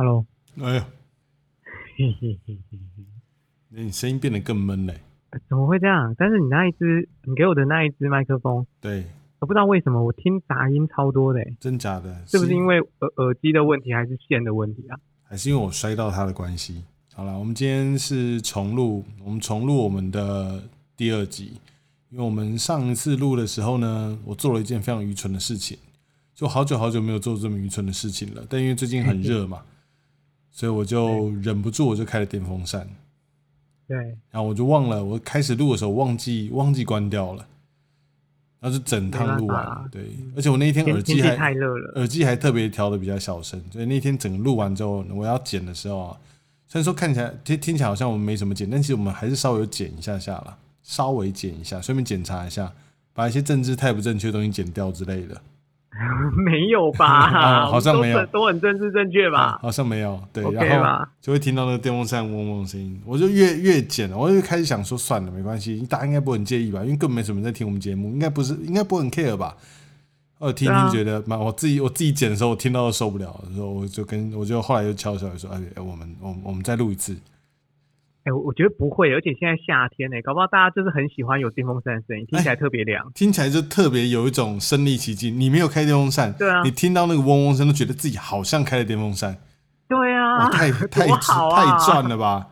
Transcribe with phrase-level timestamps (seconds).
[0.00, 0.24] Hello，
[0.62, 0.80] 哎呦，
[1.98, 3.04] 嘿嘿嘿嘿嘿，
[3.68, 4.98] 你声音变得更闷嘞。
[5.46, 6.14] 怎么会这样？
[6.16, 9.04] 但是你那一只，你给我的那一只麦克风，对，
[9.40, 12.16] 我不知道为什么我听杂音超多的欸，真假的？
[12.26, 14.98] 是不是因为耳耳机的问题，还是线的问题啊？
[15.22, 16.82] 还是因为我摔到它的关系？
[17.12, 20.62] 好了，我们今天是重录，我们重录我们的
[20.96, 21.60] 第二集，
[22.08, 25.76] 因为我们上一次录的时候呢，我做了一件非常愚蠢的事情，
[26.34, 28.42] 就好久好久没有做这么愚蠢的事情了。
[28.48, 29.62] 但因为最近很 热嘛，
[30.50, 32.88] 所以我就忍不住，我就开了电风扇，
[33.86, 33.96] 对，
[34.30, 37.46] 然后我就忘了，我开始录的时候忘记忘记关掉了，
[38.60, 39.88] 然后就整趟录完。
[39.90, 40.02] 对，
[40.36, 46.20] 而且我那一天耳机还太热了，耳机还特别调的比较小声，所以那天整个录完之后，我要剪的时候啊，
[46.66, 52.72] 虽然说看起来听听起来好像我们没什么剪，但其实我们还是稍微有剪一下下啦，稍微剪一下，顺便检查一下，
[53.12, 55.40] 把一些政治太不正确的东西剪掉之类的。
[56.44, 57.66] 没有啊吧？
[57.70, 58.18] 好像没有。
[58.26, 59.58] 都都很政治正确吧？
[59.60, 69.54] 好像没有，对然后就会听到那个电风扇嗡嗡的声音，我就越越剪了，我就开始想说算了，没关系，大家应该不会很介意吧，因为根本没什么人在听我们节目，应该不是，应该不会很 care 吧。
[70.38, 77.14] 我听听觉得蛮，我自己我自己剪的时候，我听到都受不了，所以我就跟我就后来就悄悄的说，哎，哎我们我们我们再录一次，
[78.24, 83.10] 哎、我我觉得不会，而且现在夏天呢、搞不好大家就是很喜欢有电风扇的声音，听起来特别凉。
[83.14, 85.40] 听起来就特别有一种身临其境。
[85.40, 89.38] 你没有开电风扇，对啊你听到那个嗡嗡声，都觉得自己好像开了电风扇，
[89.88, 92.48] 对啊，哇，太太太赚了吧，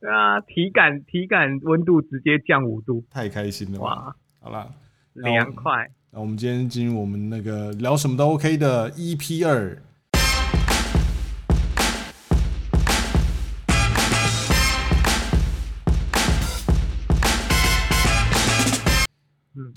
[0.00, 3.86] 对啊，体感体感温度直接降五度，太开心了吧。
[3.86, 4.68] 哇，好啦，
[5.14, 5.90] 凉快。
[6.12, 9.76] 那我们今天进入我们那个聊什么都 OK 的 EP 二。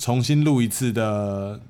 [0.04, 1.62] 重新录一次的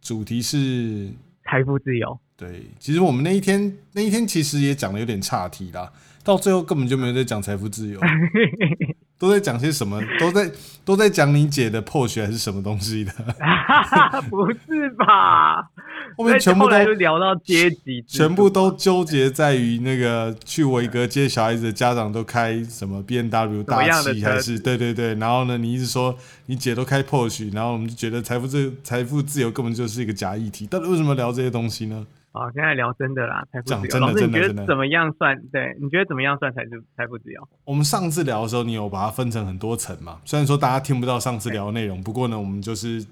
[0.00, 1.10] 主题是，
[1.42, 5.92] 财富自由，对，其实我们那一天那一天其实也讲的有点岔题啦，
[6.22, 7.98] 到最后根本就没有在讲财富自由，
[9.18, 10.50] 都在讲些什么，都在
[10.84, 13.12] 都在讲你姐的破学还是什么东西的，
[14.28, 15.68] 不是吧？
[16.16, 24.58] 后面全部都聊到阶级，全部都纠结在于那个去维格接小孩子的家长都开什么 B N W 大七还是？
[24.58, 26.16] 对对对，然后呢，你一直说
[26.46, 32.06] 你姐都开 Porsche，然后我们就觉得财富自财富自由根本就是一个假议题，到底为什么聊这些东西呢？
[32.38, 33.80] 好，现在聊真的啦，财富自由。
[33.80, 35.40] 你觉真的真的得怎么样算？
[35.48, 37.48] 对，你觉得怎么样算才是财富自由？
[37.64, 40.20] 我们上次聊的时候，你有把它分成很多层嘛？
[40.26, 43.02] 虽然说大家听不到上次聊的内容，不过呢，我们就是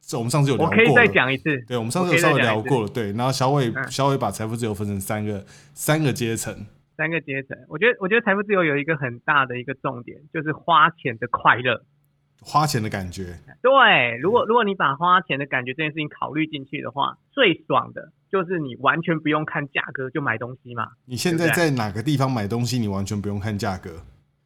[0.00, 0.70] 这我们上次有聊过。
[0.70, 1.58] 我可以再讲一次。
[1.66, 2.88] 对，我们上次有稍微聊过了。
[2.88, 5.44] 对，然后小伟嗯小伟把财富自由分成三个
[5.74, 6.54] 三个阶层。
[6.96, 11.82] 三个阶层，我觉得，我觉得财富自由有一个很大的一个重点，就是花钱的快乐。
[12.44, 20.88] 花钱的感觉，对，如果如果你把花钱的感觉这件事情考虑进去的话，最爽的就是你完全不用看价格就买东西嘛。
[21.04, 23.90] 你现在在哪个地方买东西，你完全不用看价格。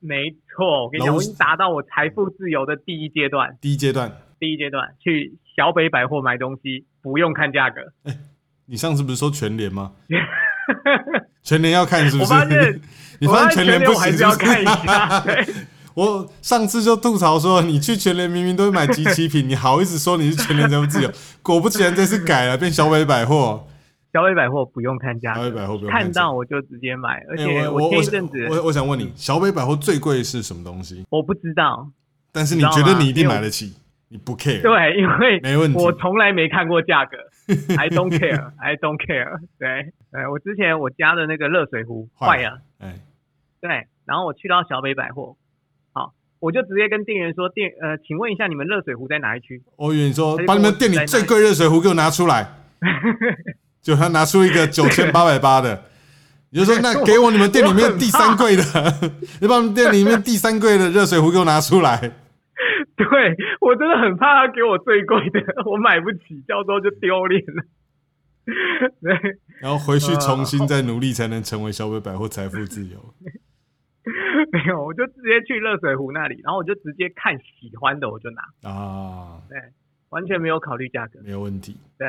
[0.00, 3.56] 没错，我跟你讲，我已经达到我财富自由的第一阶段。
[3.60, 7.80] 第一阶段，第一阶段去小北百货买东西，不用看价格。
[8.66, 9.92] 你上次不是说全联吗？
[11.44, 12.34] 全联要看是不是？
[12.34, 12.80] 我发现
[13.20, 15.24] 你发现全联不行不是要看一下。
[15.94, 21.10] 我上次就吐槽说，你去全联明明都会买集齐品，你好意思说你是全联财富自由？
[21.40, 23.66] 果不其然，这次改了，变小北百货。
[24.12, 27.24] 小北百货不用看价，小北百货不用看看到我就直接买。
[27.28, 31.04] 而哎且我我前一阵子我我想问你，小北百货最贵是什么东西？
[31.10, 31.90] 我不知道，
[32.32, 33.74] 但是你觉得你一定买得起，
[34.08, 35.78] 你不 care，对，因为没问题。
[35.78, 37.16] 我从来没看过价格，
[37.76, 39.38] I don't care，I don't care。
[39.58, 43.00] 对，呃，我之前我家的那个热水壶坏了，哎，
[43.60, 45.36] 对，然后我去到小北百货，
[45.92, 49.62] 好，我就直接跟店员说，店呃，请问一下你们热水壶在哪一区？
[49.76, 52.46] 我以为你说把你们店里最贵热水壶给我拿出来，
[53.86, 55.80] 就他拿出一个九千八百八的，
[56.50, 58.62] 你就说那给我你们店里面第三贵的，
[59.40, 61.96] 你把你们店里面第三贵的热水壶给我拿出来。
[62.96, 63.06] 对
[63.60, 65.40] 我真的很怕他给我最贵的，
[65.70, 67.62] 我买不起，到时候就丢脸了。
[69.00, 73.14] 对，然后回去重新再努力，才能成为消费百货财富自由。
[74.50, 79.58] 没有，我就直接去热水壶那里，然后我就直接看喜欢的我就拿，啊，对，
[80.08, 81.76] 完全没有考虑价格，没有问题。
[81.98, 82.06] 对，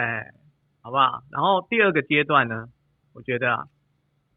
[0.87, 1.21] 好不好？
[1.31, 2.69] 然后第二个阶段呢，
[3.11, 3.65] 我觉得啊，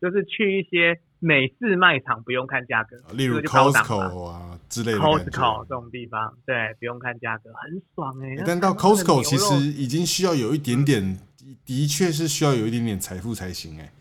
[0.00, 11.20] 就是去一些美式卖场不用看价格，例如 Costco 啊之类的 Costco 这种地方，对，不用看价格，很爽哎、那但到 Costco 其实已经需要有一点点，
[11.64, 13.92] 的确是需要有一点点财富才行哎、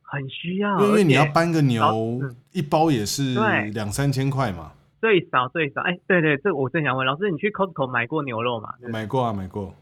[0.00, 1.84] 很需要，因为你要搬个牛
[2.22, 4.72] 嗯一包也是对两三千块嘛。
[5.02, 8.70] 最少最少，哎，对对，这我正想问老师，你去 Costco 买过牛肉吗？
[8.88, 9.74] 买过啊，买过。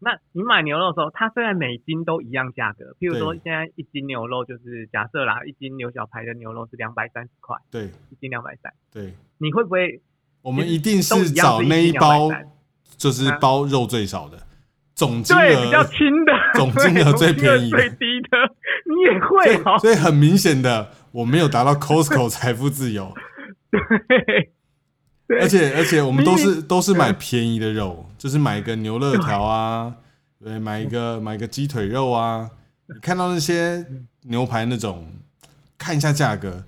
[0.00, 3.40] 那你买牛肉的时候，它虽然每斤都一样价格，譬如说对。
[3.44, 7.84] 现在一斤牛肉就是假设啦，一斤牛小排的牛肉是两百三十块，对。
[8.10, 10.02] 一斤两百三，对，你会不会
[10.42, 12.30] 我们一定是找那一包
[12.96, 13.38] 就是啊。
[13.40, 14.38] 包肉最少的，
[14.94, 18.38] 总金额比较额轻的， 总金额最便宜最低的，
[18.86, 23.12] 你也会哦，所以很明显的，我没有达到 Costco 财富自由，
[23.70, 24.50] 对，对
[25.40, 29.94] 而且而且我们都是都是买便宜的肉，就是买一个牛肋条啊，
[30.42, 32.50] 对，买一个买一个鸡腿肉啊。
[32.86, 33.86] 你看到那些
[34.24, 35.06] 牛排那种，
[35.78, 36.62] 看一下价格，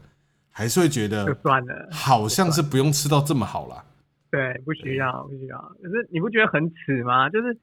[0.50, 3.84] 还是会觉就得算了，好像是不用吃到这么好啦。
[4.30, 5.58] 对，不需要，不需要。
[5.82, 7.28] 可是你不觉得很耻吗？
[7.28, 7.58] 就是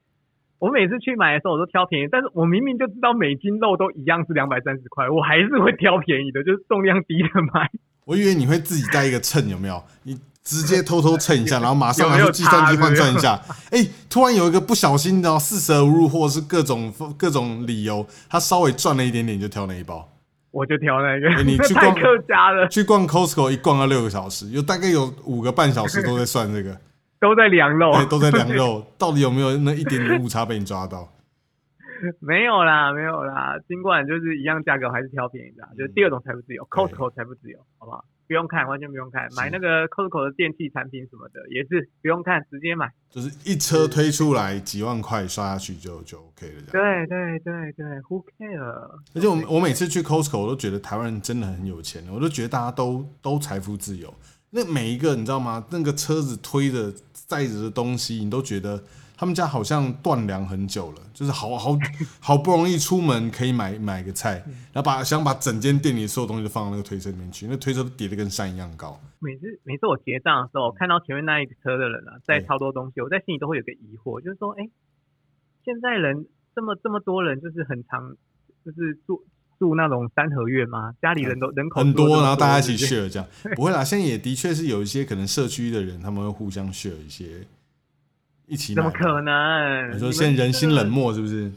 [0.60, 7.68] 我每次去买的时候，我都挑便宜，但是我明明就知道每斤肉都一样是两百三十块，我还是会挑便宜的，就是重量低的买。
[8.04, 9.82] 我以为你会自己带一个秤，有没有？
[10.04, 13.40] 你直接偷偷称一下， 然后马上拿有没有出计算机差换算一下。
[13.70, 20.08] 哎、突然有一个不小心的四舍五入，或者是各种各种理由，他稍微赚了一点点，就挑那一包。
[20.50, 26.78] 我就挑那个，哎你 去太逛客家了，去逛 Costco 一逛要六个小时，有大概有五个半小时都在算这个，
[27.18, 31.08] 都在量肉对，，都在量肉，到底有没有那一点点误差被你抓到？
[32.20, 33.56] 没有啦，没有啦。
[33.66, 38.04] 尽管就是一样价格，我还是挑便宜的啊、就是第二种财富自由，Costco 财富自由，好不好？
[38.26, 42.90] 不用看，完全不用看，买那个 Costco 的电器产品什么的，也是不用看，直接买。
[43.10, 47.06] 就是一车推出来几万块刷下去就就 OK 了这样。
[47.06, 48.60] 对对对对，Who care？
[49.14, 54.12] 而且我我每次去 Costco，我都觉得台湾人真的很有钱，我都觉得大家都都财富自由。
[54.50, 55.64] 那每一个你知道吗？
[55.70, 58.82] 那个车子推的载着的东西，你都觉得
[59.16, 61.78] 他们家好像断粮很久了，就是好好
[62.20, 69.00] 好不容易出门可以买买个菜，然后把想把整间店里所有东西都放到那个推车里面去，那推车都叠得跟山一样高。
[69.20, 74.68] 每次每次我结账的时候，看到前面那一车的人啊，在超多东西，我在心里都会有个疑惑，就是说，哎，
[75.64, 78.16] 现在人这么这么多人，就是很常
[78.64, 79.24] 就是住
[79.58, 80.92] 住那种三合院吗？
[81.00, 83.84] 家里人都人口很多，然后大家一起 share 这样，不会啦。
[83.84, 87.46] 现在也的确是有一些可能社区的人，他们会互相 share 一些，
[88.46, 88.82] 一起买。
[88.82, 89.90] 怎么可能？
[89.92, 91.50] 你说现在人心冷漠是不是？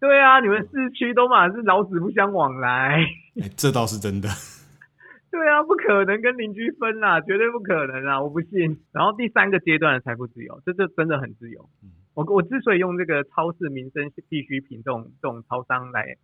[0.00, 3.04] 对啊，你们市区都嘛是老死不相往来。
[3.40, 4.28] 哎、这倒是真的。
[5.30, 8.80] 对啊，不可能跟邻居分啦，绝对不可能啊，我不信。
[8.92, 11.68] 然后第三个阶段的财富自由，这这真的很自由。
[11.82, 16.16] 嗯我我之所以用这个超市民生必需品这种这种超商来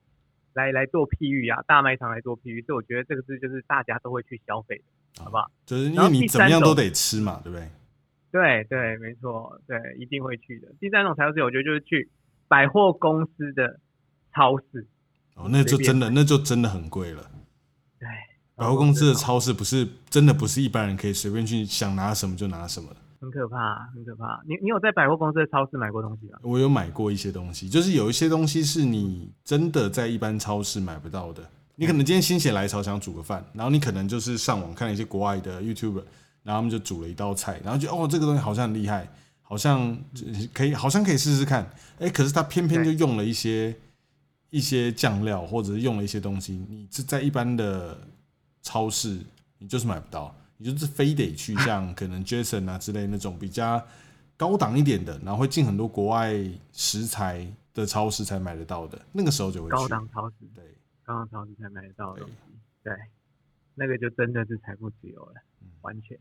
[0.53, 5.49] 来来做譬喻啊，大卖场来做譬喻，这我觉得这个是就是大家都会去消费的，好不好？
[5.65, 7.69] 就是因为你怎么样都得吃嘛，对不对？
[8.35, 10.67] 对对，没错，对，一定会去的。
[10.81, 12.11] 第三种财富自由，我觉得就是去
[12.49, 13.79] 百货公司的
[14.35, 14.85] 超市。
[15.37, 17.31] 哦，那就真的那就真的很贵了。
[18.01, 18.09] 对，
[18.57, 22.97] 百货公司的超市不是真的不是一般人可以随便去想拿什么就拿什么的。
[23.21, 24.43] 很可怕，很可怕。
[24.49, 26.41] 你你有在百货公司的超市买过东西吗？
[26.43, 31.49] 我有买过一些东西，就是有一些东西是你真的在一般超市买不到的。
[31.77, 36.03] 你可能今天心血来潮想煮个饭，然后你可能就是上网看了一些国外的 YouTuber，
[36.45, 39.09] 然后他们就煮了一道菜，然后就哦这个东西好像很厉害，
[39.43, 39.99] 好像
[40.53, 41.69] 可以，好像可以试试看。
[41.99, 43.75] 哎，可是他偏偏就用了一些
[44.51, 47.99] 一些酱料，或者是用了一些东西，你是在一般的
[48.63, 49.19] 超市
[49.59, 53.83] 你就是买不到，你就是非得去像可能 Jason 啊之类那种比较
[54.37, 56.35] 高档一点的，然后会进很多国外
[56.73, 59.75] 食材的超市才买得到的，那个时候就会去。
[59.75, 60.65] 高档超市，对，
[61.05, 62.35] 高档超市才买得到的东西。
[62.83, 62.93] 对，
[63.75, 66.19] 那个就真的是财富自由了，嗯完全。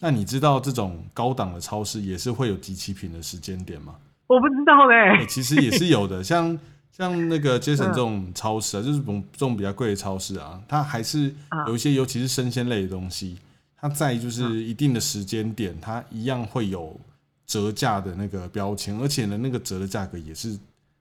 [0.00, 3.94] 那你知道这种高档的超市也是会有集齐品的时间点吗？
[4.26, 6.58] 我不知道嘞、欸其实也是有的， 像
[6.90, 13.38] 像那个 Jason 嗯这种超市啊，就是这种这种比较贵的超市啊，它还是啊有一些，尤其是生鲜类的东西，
[13.80, 16.98] 它在就是嗯一定的时间点，它一样会有
[17.46, 20.58] 折价的那个标签，而且呢，那个折的价格也是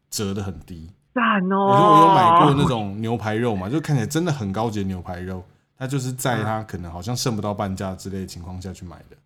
[0.09, 0.87] 折的很低。
[1.13, 1.71] 赞哦！
[1.77, 5.43] 说我有买过那种牛排肉嘛，就看起来真的很高级的牛排肉，
[5.77, 9.17] 它就是在他可能好像剩不到半价之类的情况下去买的，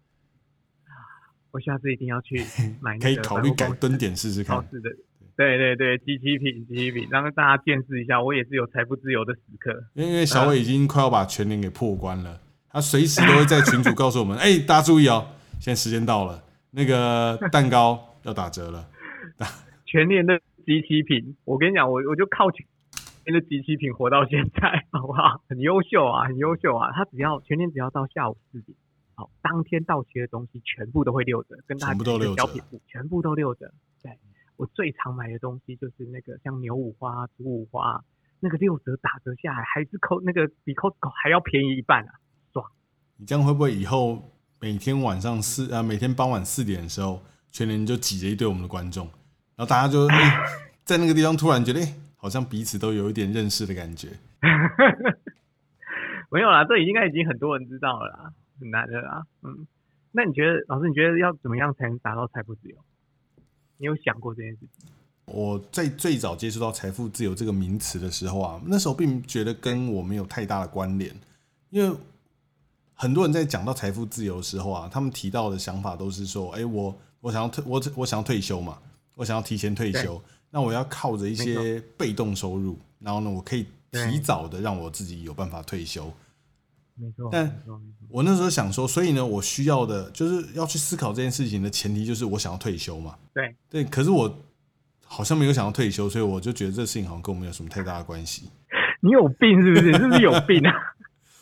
[1.51, 2.43] 我下次一定要去
[2.81, 4.57] 买那个可以考虑改蹲点试试看。
[4.71, 4.89] 是的。
[5.35, 9.85] 对对对，机器品，机器品，让大家见识一下，我也是有财富自由的时刻。
[9.93, 15.25] 因为小伟已经快要把全年给破关了，他随时都会在群主告诉我们：“哎、大家注意哦，
[15.61, 18.85] 现在时间到了，那个蛋糕要打折了。
[19.85, 22.51] 全年的机器品，我跟你讲，我我就靠
[23.23, 25.43] 全年的机器品活到现在，好不好？
[25.47, 26.91] 很优秀啊，很优秀啊！
[26.93, 28.77] 他只要全年只要到下午四点，
[29.15, 32.03] 好，当天到期的东西全部都会六折，跟大家
[32.35, 33.71] 小撇步，全部都六折。
[34.01, 34.17] 对
[34.55, 38.03] 我最常买的东西就是那个像牛五花、猪五花，
[38.39, 42.13] 那个六折打折下来，还是扣那个比 Costco 还要便宜一半啊！
[42.53, 42.65] 爽
[43.17, 47.21] 你这样会不会以后每天晚上四啊，每天傍晚四点的时候，
[47.51, 49.05] 全年就挤着一堆我们的观众，
[49.55, 50.39] 然然后大家就、哎
[50.85, 54.09] 在那个地方突然觉得，哎、好像彼此都有一点认识的感觉。
[56.29, 59.25] 没有啦，这应该已经很多人知道了啦，很难的啦。
[59.41, 59.65] 嗯，
[60.11, 62.75] 那你觉得，老师，你觉得要怎么样才能达到财富自由？
[63.77, 64.91] 你有想过这件事情？
[65.25, 71.15] 我在最早接触到财富自由这个名词的时候啊，那时候并觉得跟我没有太大的关联，
[71.69, 71.97] 因为
[72.93, 78.77] 很多人在讲到财富自由的时候啊，他们提到的想法都是说，哎、我我想要退我我想要退休嘛，
[79.15, 80.21] 我想要提前退休，
[80.51, 86.11] 那我要靠着一些被动收入，然后呢，我可以提早的让我自己有办法退休。
[86.95, 87.61] 没错，但。
[88.09, 93.15] 我那时候想说，所以呢，我需要的就是要去思考这件事情的前提就是我想要退休嘛。
[93.31, 94.39] 对，对，可是我
[95.05, 98.49] 好像没有想要退休，所以我就觉得这事情好像跟我们有什么太大的关系。
[99.01, 99.91] 你有病是不是？
[99.91, 100.73] 你是不是有病啊？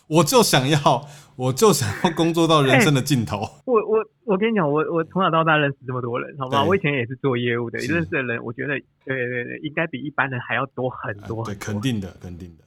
[0.08, 3.40] 我就想要，我就想要工作到人生的尽头。
[3.66, 6.66] 我我我跟你讲，我我从小到大认识这么多人，好不好？
[6.66, 11.56] 我以前也是做业务的，是认识的人，我觉得对对对，应该比一般人还要多很多呃对。
[11.56, 12.64] 肯定的，肯定的。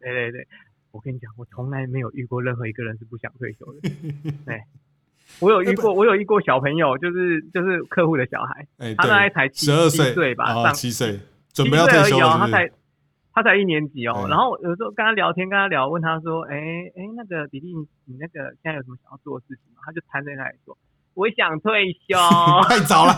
[0.00, 0.46] 对对对，
[0.90, 3.80] 我跟你讲，我从来没有遇过任何一个人是不想退休的。
[4.44, 4.60] 对，
[5.40, 11.18] 我有遇过，我有遇过小朋友，就是就是客户的小孩，哎，他大概才，七十二岁吧，啊，上七岁，
[11.52, 12.72] 准备要退休了，是不
[13.34, 14.24] 他才一年级哦。
[14.24, 16.56] 嗯然后有时候跟他聊天，跟他聊，问他说：“哎
[16.96, 20.76] 哎，那个弟弟，你你那个现在有什么想要做的事情吗？”他就瘫在那里说
[21.14, 22.16] ：“我想退休。
[22.68, 23.12] ”太早了，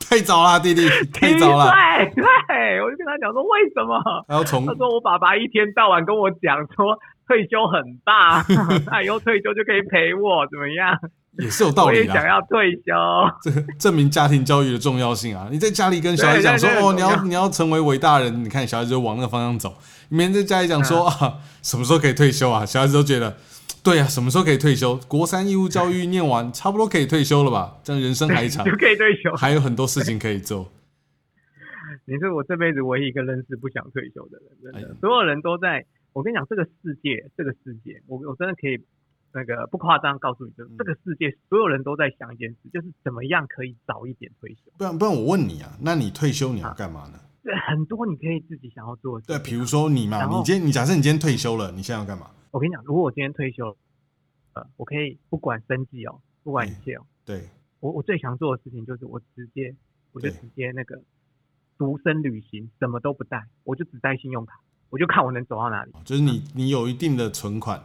[0.00, 1.70] 太早了，弟弟，太早了。
[1.70, 4.00] 对对，我就跟他讲说为什么？
[4.28, 8.42] 他说我爸爸一天到晚跟我讲说退休很大，
[8.88, 10.98] 他以后退休就可以陪我，怎么样？
[11.38, 12.14] 也是有道理啦。
[12.14, 12.92] 想要退休。
[13.42, 15.48] 这个证明家庭教育的重要性啊！
[15.50, 19.76] 你在家里跟小孩讲说哦，你要要你要成为伟大人，你看小孩子就往那个方向走。
[20.08, 22.64] 你每天在家里讲说啊， 什么时候可以退休啊？
[22.66, 23.36] 小孩子都觉得，
[23.84, 24.96] 对啊，什么时候可以退休？
[25.06, 27.76] 国三义务教育念完，差不多可以退休了吧？
[27.84, 29.34] 这样人生还长 就，可以退休。
[29.36, 30.70] 还有很多事情可以做。
[32.06, 35.84] 你是我这辈子唯一一个认识不想退休的人，真的，哎所有人都在。
[36.14, 38.76] 我跟你讲，这个世界，这个世界，我我真的可以
[39.32, 44.70] 那个不夸张告诉你，就是嗯这个世界所有人都在想一件事，就是怎么样可以早一点退休。
[44.76, 47.18] 不然不然，我问你啊，那你退休你要干嘛呢？
[47.42, 52.30] 对，很多你可以自己想要做的事对，比如说你嘛，你今天你假设你今天退休了，你现在要干嘛？
[52.50, 53.76] 我跟你讲，如果我今天退休，
[54.54, 57.48] 呃，我可以不管生计哦，不管一切哦，对，
[57.80, 59.74] 我我最想做的事情就是我直接，
[60.12, 61.00] 我就直接那个
[61.78, 67.82] 独身旅行，什么都不带，我就只带信用卡，我就看我能走到哪里，就是你你有一定的存款，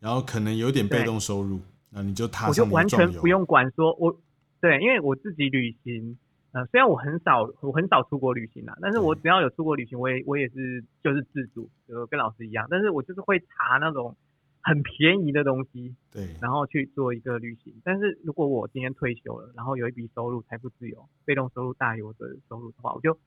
[0.00, 4.18] 然后可能有点被动收入，那你就踏我就完全不用管说我，
[4.60, 6.18] 对，因为我自己旅行，
[6.52, 14.16] 呃，虽然我很少我很少出国旅行啦，但是我只要有出国旅行，我也我也是就是自助，就跟老师一样，但是我就是会查那种
[14.62, 17.74] 很便宜的东西，对，然后去做一个旅行。
[17.84, 23.18] 但是如果我今天退休了，然后有一笔收入，财富自由，被动收入大于我的收入的话，我就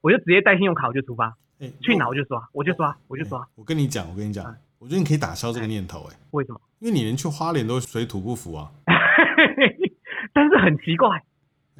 [0.00, 3.42] 我就直接带信用卡我就出发，哎去哪我就刷，我就刷，我就刷。
[3.42, 6.60] 哎我跟你讲，我跟你讲啊，我觉得你可以打消这个念头，哎，为什么？
[6.80, 8.70] 因为你连去花莲都水土不服啊，
[10.32, 11.08] 但是很奇怪，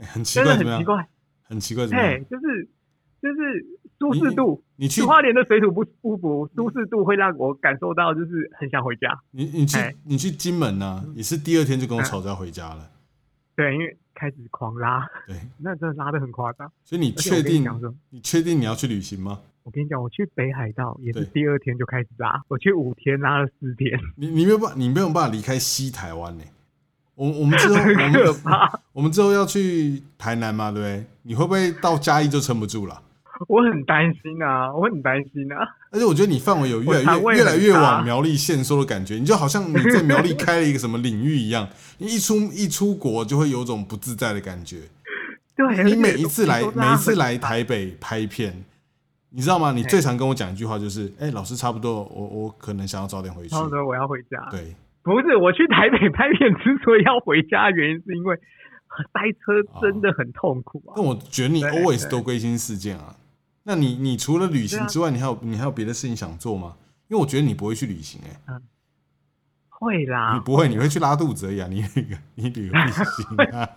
[0.00, 0.56] 哎很奇怪？
[0.56, 1.08] 很奇怪，
[1.42, 2.24] 很奇怪，怎么样嘿，？
[2.30, 2.68] 就是
[3.20, 3.66] 就是
[3.98, 4.62] 舒适度。
[4.76, 9.18] 你去去花莲的水土不不服，舒适度会让我感受到就是很想回家。
[9.30, 12.90] 你你去哎你去金门呢，也是第二天就跟我吵着要回家了，
[13.54, 16.72] 对，因为开始狂拉，对， 那真的拉的很夸张。
[16.84, 17.68] 所以你确定你，
[18.10, 19.38] 你确定你要去旅行吗？
[19.62, 26.44] 我跟你讲，我去北海道也是第二天就开始拉，我去五天拉了四天，你你没有办你没有办法离开西台湾呢。
[27.14, 28.80] 我我们之后 我们怕。
[28.92, 31.04] 我们之后要去台南嘛，对不对？
[31.22, 33.02] 你会不会到嘉义就撑不住了？
[33.48, 35.58] 我很担心啊，我很担心啊。
[35.90, 44.78] 而且我觉得你范围有越来越越来越往苗栗限缩的感觉，你就好像你在苗栗开了一个什么领域一样，你一出一出国就会有种不自在的感觉。
[45.56, 48.64] 对，你每一次来每一次来台北拍片，
[49.30, 49.72] 你知道吗？
[49.72, 53.54] 你最常跟我讲一句话就是：“哎、老师差不多，我我可能想要早点回去。
[53.54, 54.36] 然后说我要回家。
[54.50, 61.04] 对，不是我去台北拍片之所以要回家，原因是因为塞车真的很痛苦啊但。
[61.04, 63.14] 我觉得你 always 对都归心似箭啊。
[63.68, 66.76] 那你你除了旅行之外，你还有你还有别的事情想做吗？
[67.08, 68.60] 因为我觉得你不会去旅行、哎、
[69.68, 71.66] 会啦，你不会，你会去拉肚子而已啊！
[71.68, 73.68] 你那个 你旅游旅行啊，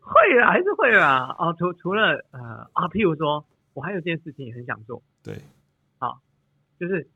[0.00, 1.36] 会啦，还是会啦。
[1.38, 2.40] 哦，除除了呃
[2.72, 5.42] 啊，譬如说，我还有一件事情也很想做，对，
[6.80, 7.06] 就是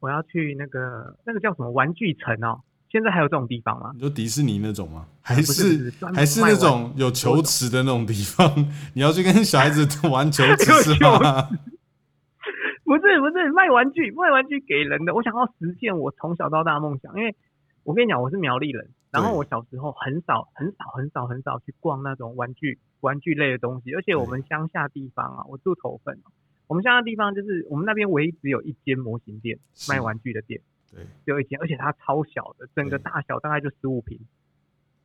[0.00, 2.60] 我要去那个那个叫什么玩具城哦。
[2.90, 3.92] 现在还有这种地方吗？
[3.94, 5.06] 你说迪士尼那种吗？
[5.22, 8.52] 还是还是那种有球池的那种地方？
[8.94, 11.48] 你要去跟小孩子 玩球池是吗？
[12.84, 15.14] 不是不是卖玩具，卖玩具给人的。
[15.14, 17.36] 我想要实现我从小到大的梦想，因为
[17.84, 26.32] 我跟你讲，我是苗栗人，然后我小时候很少很少很少很少去逛那种玩具玩具类的东西，而且我们乡下地方啊，我住头份哦，
[26.66, 30.60] 我们乡下地方就是我们那边唯一只有一间模型店是卖玩具的店，
[30.92, 34.18] 对，只有一间，而且它超小的，整个大小大概就十五平，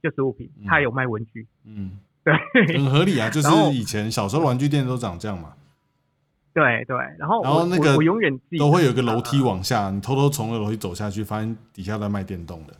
[0.02, 2.34] 就十五平嗯，它有卖文具，嗯，对。
[2.76, 5.54] 很合理啊， 就是以前小时候玩具店都长这样嘛，
[6.54, 12.74] 对对，然后然后那个我我永远都会有个楼梯呃往下，你偷偷从那个楼梯走下去，发现底下在卖电动的，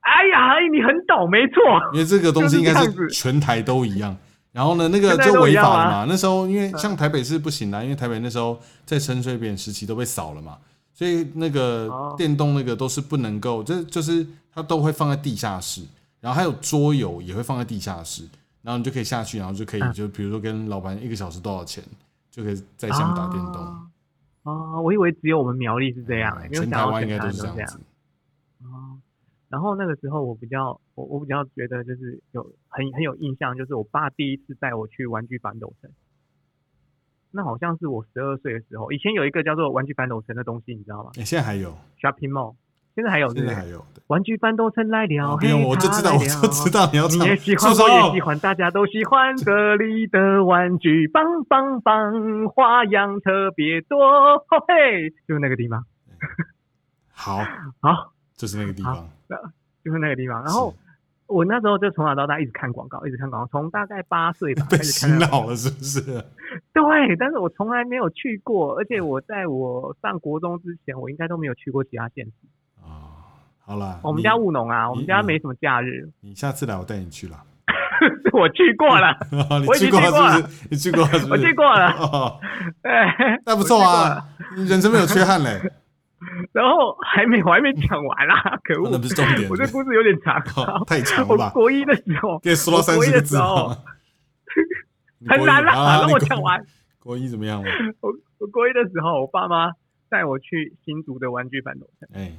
[0.00, 4.16] 哎呀，哎你很懂，没错，因为这个东西应该是全台都一样。
[4.52, 6.06] 然后呢，那个就违法了嘛。
[6.08, 10.58] 那时候因为像台北是不行啦，因为台北那时候在陈水扁时期都被扫了嘛，
[11.00, 15.80] 所以那个哦电动那个都是不能够，这就是它都会放在地下室，
[16.20, 18.22] 然后还有桌游也会放在地下室，
[18.60, 21.82] 然后你就可以下去，然后就可以嗯就比如说跟老板一个小时多少钱，
[22.30, 23.54] 就可以在下面打电动。
[23.54, 23.86] 啊
[24.42, 27.80] 哦，我以为只有我们苗栗是这样、欸，全台湾应该都是这样子。。
[28.62, 29.00] 哦，
[29.48, 35.90] 然后那个时候我比较，我我比较觉得就是有很很有印象，就是我爸第一次带我去玩具反斗城，
[37.30, 42.54] 那好像是我十二岁的时候，以前有一个叫做玩具反斗城的东西，你知道吗哎，现在还有，？Shopping Mall，
[42.94, 55.84] 现在还有现在还有，对玩具反斗城来了，啊不用，我就知道，我就知道你要唱你也喜，欢，我也喜欢，大家都喜欢这里的玩具，棒棒棒，花样特别多，嘿嘿，就是那个地方，
[57.12, 57.38] 好，
[57.80, 59.08] 好，就是那个地方。
[59.82, 60.42] 就是那个地方。
[60.44, 60.74] 然后
[61.26, 66.22] 我那时候就从小到大一直看广告，一直看广告，从大概八岁吧 被开始洗看那个脑了是不是？
[66.72, 72.32] 对，但是我从来没有去过，而且我在我上国中之前，我应该都没有去过其他县市。
[72.82, 77.42] 啊，好啦，我们家务农啊，我们家没什么假日，你下次来我带你去了。
[78.32, 79.14] 我去过了，
[79.60, 80.42] 你我去过了？
[80.70, 81.30] 你去过是不是？
[81.32, 82.40] 我去过了哦，
[82.82, 82.90] 对，
[83.44, 84.26] 那不错啊。，
[84.56, 85.60] 你人生没有缺憾嘞。
[86.52, 88.98] 然后还没我还没讲完啦，可恶那！
[88.98, 90.36] 不是重点我这故事有点长。
[90.54, 91.48] 哦太长了？
[91.50, 93.38] 国一的时候，可以说到三十个字
[95.28, 96.64] 很难啦，啊你国让我讲完。
[97.00, 97.68] 国一怎么样了？
[98.00, 99.72] 我我国一的时候，我爸妈
[100.08, 102.32] 带我去新竹的玩具反斗城，哎，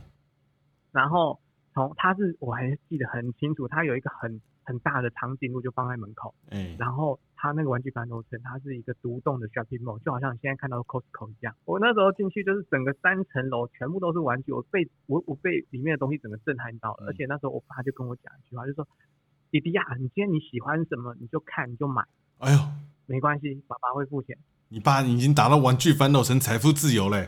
[0.91, 1.39] 然后
[1.73, 11.55] 从他是我还记得很清楚，他有一个很很大的长颈鹿就放在门口，哎，然后他那个玩具反斗城，它是一个独栋的 shopping mall，就好像你现在看到 Costco 一样。
[11.65, 18.87] 我那时候进去就是整个三层楼全部都是玩具，我被我我被里面的东西整个震撼到了，嗯而且那时候我爸就跟我讲一句话，就说
[19.49, 22.03] ：“弟弟呀、你今天你喜欢什么你就看你就买，
[22.41, 22.59] 哎呦，
[23.05, 24.37] 没关系，爸爸会付钱。”
[24.69, 27.27] 你爸已经达到玩具反斗成财富自由嘞。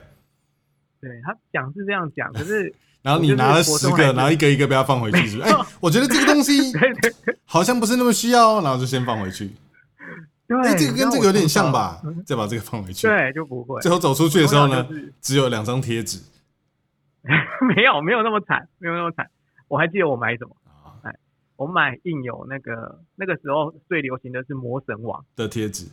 [1.02, 2.74] 对他讲是这样讲，可是
[3.04, 5.50] 然后你拿了十个，然后一个一个被他放回去，是不是？
[5.52, 6.54] 哎，我觉得这个东西
[7.44, 9.52] 好像不是那么需要，然后就先放回去。
[10.48, 12.02] 对，哎，这个跟这个有点像吧？
[12.26, 13.06] 再把这个放回去。
[13.06, 13.82] 对，就不会。
[13.82, 16.18] 最后走出去的时候呢就是，只有两张贴纸
[17.76, 19.30] 没有没有那么惨，没有那么惨。
[19.68, 20.63] 我还记得我买什么，啊
[21.64, 25.88] 我买印有那个那个时候最流行的是魔神王， 的贴纸，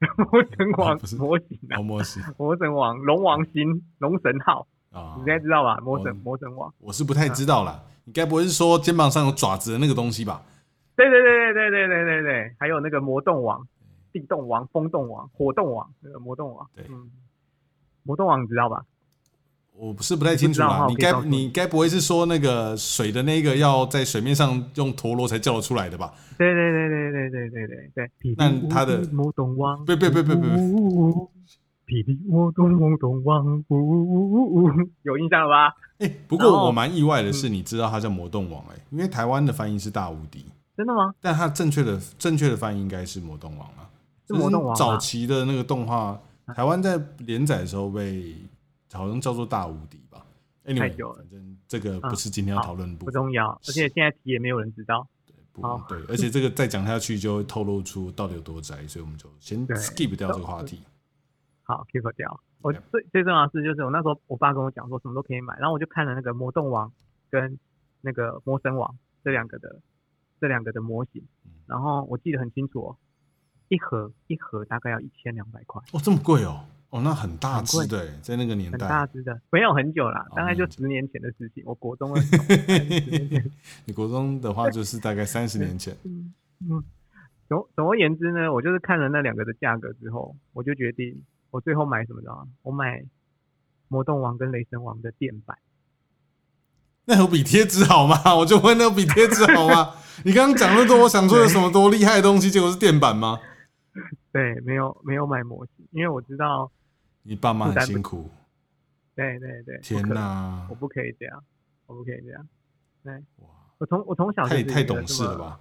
[0.30, 5.76] 魔神王不是模型啊毛，模式魔神王龙王星龙神号，啊你应该知道吧？
[5.80, 7.82] 魔神魔神王，我是不太知道啦。
[8.04, 10.42] 你该不会是说肩膀上有爪子的那个东西吧？
[10.96, 13.66] 对对对对对对对对对，还有那个魔动王、
[14.12, 17.10] 地动王、风动王、火动王，那个魔动王，对嗯，
[18.04, 18.84] 魔动王你知道吧？
[19.78, 20.60] 我不是不太清楚。
[20.60, 26.12] 啦你该你你该不会是说那个水的那个要在水面上用陀螺才叫得出来的吧？
[26.38, 28.34] 对对对对对对对对对对。
[28.36, 31.30] 那他的魔动王，别别别别别别呜
[31.86, 34.70] 霹雳魔动魔动王，呜呜呜，
[35.02, 35.74] 有印象了吧？
[35.98, 40.44] 哎、不过我蛮意外的是，嗯你知道它叫魔动王哎、因为台湾的翻译是大无敌，
[40.76, 41.14] 真的吗？
[41.20, 43.88] 但它正确的正确的翻译应该是魔动王啊。
[44.26, 46.20] 是魔动王早期的那个动画，
[46.56, 48.34] 台湾在连载的时候被
[48.92, 50.26] 好像叫做大无敌吧。
[50.64, 53.06] 太 Anyway，久了反正这个不是今天要讨论的部分。
[53.06, 55.06] 不重要，而且现在提也没有人知道。
[55.26, 60.82] 对不好对，而且这个再讲下去就会透露出到底有多宅，所以我们就先 skip 掉这个话题。
[61.62, 62.40] 好，keep 掉。
[62.60, 66.92] 我最最重要的是，就是我那时候我爸跟我讲说什么都可以买，然后我就看了那个魔动王
[67.30, 67.58] 跟
[68.00, 69.80] 那个魔神王这两个的
[70.40, 72.96] 这两个的模型嗯，然后我记得很清楚哦，
[73.68, 81.62] 一盒一盒大概要一千两百块，哦，这么贵哦，哦，那很大只的欸，在那个年代很代，大只的，没有很久啦，哦大概就十年前的事情。
[81.66, 82.44] 我国中的时候，
[83.84, 86.32] 你国中的话就是大概三十年前， 嗯
[86.68, 86.82] 嗯，
[87.48, 92.48] 总总而言之呢，我就是看了那两个的价格之后，我就决定我最后买什么知道吗？
[92.62, 93.02] 我买
[93.88, 95.58] 魔动王跟雷神王的电板。
[97.08, 98.16] 那有比贴纸好吗？
[98.36, 99.94] 我就问，那有比贴纸好吗？
[100.24, 103.38] 你刚刚讲那么多，我想说有什么多厉害的东西，结果是电板吗？
[104.32, 106.70] 对，没有没有买模型，因为我知道，
[107.26, 108.30] 你爸妈很辛苦，
[109.14, 110.74] 对对对，天哪，哪我！
[110.74, 111.42] 不可以这样，
[111.86, 112.48] 我不可以这样。
[113.02, 115.38] 对，哇，我从我从小太太懂事了？
[115.38, 115.60] 吧？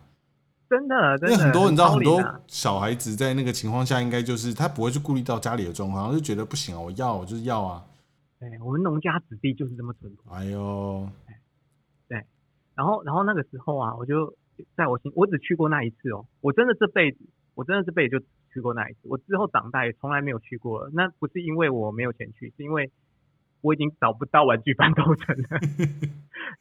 [0.69, 7.85] 真的，真的，因为很多你知道，很多小孩子在那个情况下，应该就是他不会去顾虑到家里的状况，他就觉得不行啊，我要我就是要啊。
[8.39, 10.31] 对，我们农家子弟就是这么淳朴。
[10.31, 11.07] 哎呦，
[12.07, 12.23] 对
[12.75, 14.35] 然后，然后那个时候啊，我就
[14.75, 17.19] 在我心，我只去过那一次哦，我真的这辈子，
[17.53, 20.89] 我真的这辈子就去过那一次，我之后长大也从来没有去过了。
[20.93, 22.89] 那不是因为我没有钱去，是因为
[23.59, 25.59] 我已经找不到玩具反斗城了，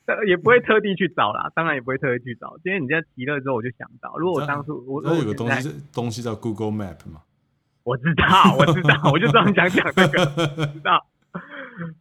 [0.13, 2.59] 呃也不会特地去找啦，当然也不会特地去找。
[2.65, 7.23] 今天你这样提了之后，我就想到，如果我当初我有个东西是东西叫 Google Map 嘛，
[7.85, 11.07] 我知道，我知道，我就这样想讲这个，知道。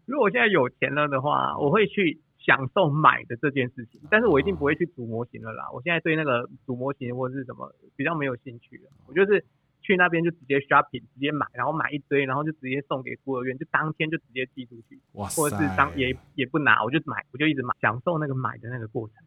[0.06, 5.70] 如果我现在有钱了的话，我会去享受买的这件事情，但是我一定不会去组模型了啦。
[5.74, 9.44] 我现在对那个组模型或者是什么比较没有兴趣了，我就是
[9.84, 19.18] 去那边就直接 shopping，直接买，然后买一堆，然后就直接送给孤儿院，就当天就直接寄出去，哇塞，或者是当也也不拿，我就买，我就一直买，享受那个买的那个过程，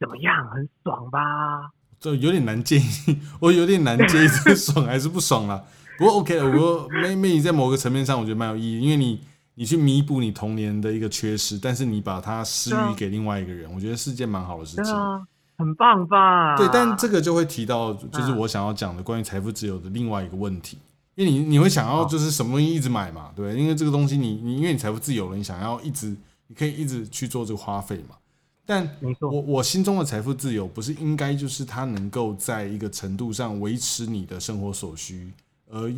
[0.00, 0.48] 怎么样？
[0.50, 1.70] 很爽吧？
[2.00, 5.62] 这有点难建议，我有点难建议这爽还是不爽啦。
[5.98, 9.20] 不过 OK，我说 maybe 在某个层面上，我觉得蛮有意义，因为你
[9.54, 14.94] 你去弥补你童年的一个缺失，但是你把它施予给另外一个人，我觉得是件蛮好的事情。
[15.58, 16.56] 很棒吧？
[16.56, 20.78] 对，但这个就会提到，就是嗯我想要讲的关于财富自由的另外一个问题，
[21.14, 26.16] 因为你你会想要就是什么东西一直买嘛，对，因为这个东西你你因为你财富自由了，你想要一直
[26.48, 28.16] 你可以一直去做这个花费嘛。
[28.64, 28.88] 但
[29.20, 35.32] 我我心中的财富自由不是应该就是它能够在一个程度上维持你的生活所需，
[35.68, 35.92] 而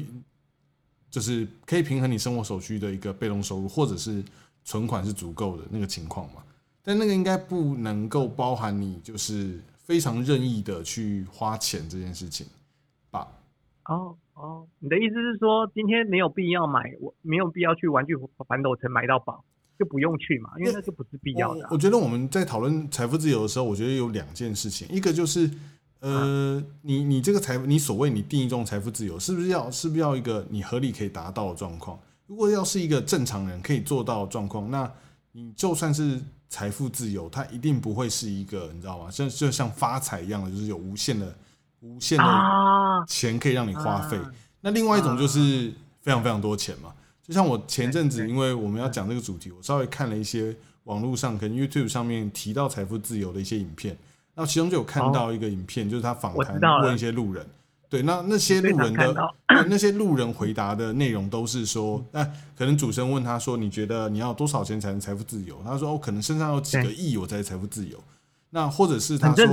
[1.10, 4.24] 就是可以平衡你生活所需的一个被动收入，或者是
[4.64, 6.42] 存款是足够的那个情况嘛。
[6.84, 12.46] 但那个应该不能够包含你就是非常任意的去花钱这件事情
[13.10, 13.26] 吧？
[13.86, 18.14] 哦哦，你的意思是说，今天没有必要买，我没有必要去玩具
[18.46, 19.44] 反斗城买到宝，
[19.78, 25.48] 就不用去嘛，因为那就不是必要的啊、我我觉得我们在讨论财富自由的时候，我觉得有两件事情，一个就是
[26.00, 31.98] 呃，你你这个财你所谓你定义中的财富自由，是不是要是不是要一个你合理可以达到的状况？
[32.26, 34.90] 如果要是一个正常人可以做到的状况，那
[35.32, 39.10] 你就算是财富自由，它一定不会是一个你知道吗？
[39.10, 41.34] 像就像发财一样的，就是有无限的
[41.80, 44.16] 无限的啊，钱可以让你花费。
[44.16, 44.32] 啊
[44.66, 46.90] 那另外一种就是非常非常多钱嘛，
[47.22, 53.94] 就像我前阵子，因为我们要讲这个主题，我稍微看了一些网络上可能 YouTube 上面提到财富自由的一些影片，
[54.34, 57.46] 那其中就有看到一个影片，就是他访谈问一些路人，
[57.94, 59.14] 对，那那些路人的
[59.68, 62.24] 那些路人回答的内容都是说，那
[62.58, 65.56] 可能主持人问他说，你觉得你要多少钱才能财富自由？
[65.64, 67.96] 他说，哦，可能身上有几个亿我才财富自由。
[68.50, 69.46] 那或者是他很说，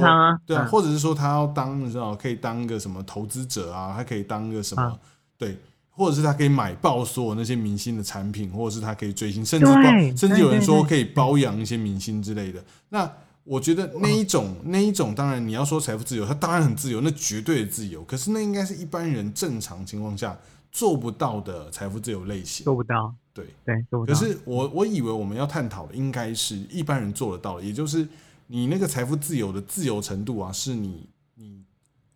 [0.48, 4.98] 对啊，嗯或者是说他要当你知道可以当个什么投资者啊，他可以当个什么、啊
[5.38, 5.56] 对，
[5.92, 9.84] 或者是他可以买爆所有那些明星的产品，或者是他可以追星，甚至包
[10.18, 12.60] 甚至有人说可以包养一些明星之类的。
[12.90, 13.08] 那
[13.44, 18.04] 我觉得那一种那一种，当然你要说财富自由，它当然很自由，那绝对的自由。
[18.04, 20.38] 可是那应该是一般人正常情况下
[20.72, 22.64] 做不到的财富自由类型。
[22.64, 24.14] 做不到，对，对，做不到。
[24.14, 28.08] 可是我我以为我们要探讨的应该是一般人做得到的，也就是
[28.48, 31.64] 你那个财富自由的自由程度啊，是你你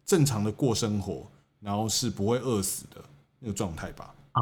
[0.05, 1.25] 正常的过生活，
[1.59, 3.03] 然后是不会饿死的
[3.39, 4.13] 那个状态吧？
[4.33, 4.41] 啊，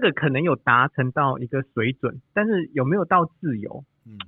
[0.00, 4.18] 这个可能有达成到一个水准，但是有没有到自由，嗯，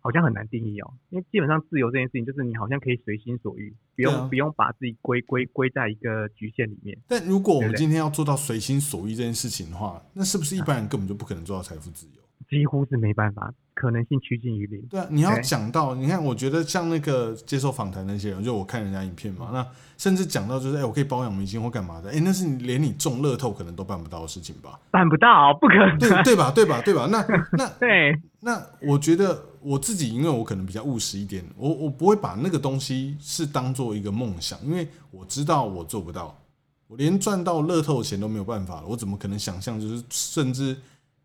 [0.00, 0.94] 好像很难定义哦。
[1.10, 6.98] 因为基本上自由这件事情，就是你好像可以随心所欲，不用、啊不用把自己归归归在一个局限里面。
[7.06, 12.22] 但如果我们今天要做到随心所欲这件事情的话，那是不是一般人根本就不可能做到财富自由？
[12.48, 14.80] 几乎是没办法，可能性趋近于零。
[14.88, 19.66] 对啊，你要讲到，你看，我觉得像那个接受访谈那些人，就我看人家影片嘛，那
[19.98, 24.78] 甚至讲到就是，哎、我可以包养明星或干嘛的，哎、那是你连你中乐透可能都办不到的事情吧？
[24.90, 25.98] 办不到，不可能。
[25.98, 26.50] 对对吧？
[26.52, 26.80] 对吧？
[26.82, 27.08] 对吧？
[27.10, 27.26] 那
[27.58, 36.38] 那对那我觉得我自己，因为我可能比较务实一点，我我不会把那个东西是当做一个梦想，因为我知道我做不到，
[36.86, 40.76] 我连赚到乐透的钱都没有办法了，我怎么可能想象就是甚至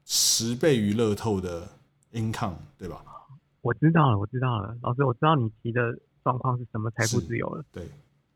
[0.06, 1.68] 十倍于乐透的
[2.14, 3.04] income，对吧？
[3.62, 7.84] 我知道了，我知道了，老师，我知道你提的状况是什么财富自由了，对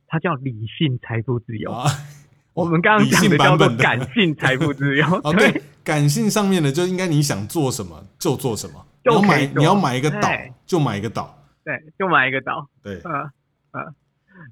[0.08, 1.72] 它叫理性财富自由。
[1.72, 1.90] 啊，
[2.54, 5.06] 我们刚刚讲的叫做感性财富自由。
[5.24, 10.30] 哦，对，感性上面的就应该你想做什么就做什么，你就买你要买一个岛
[10.66, 12.70] 就买一个岛，对，就买一个岛。
[12.84, 13.02] 对。
[13.04, 13.32] 嗯
[13.72, 13.94] 嗯，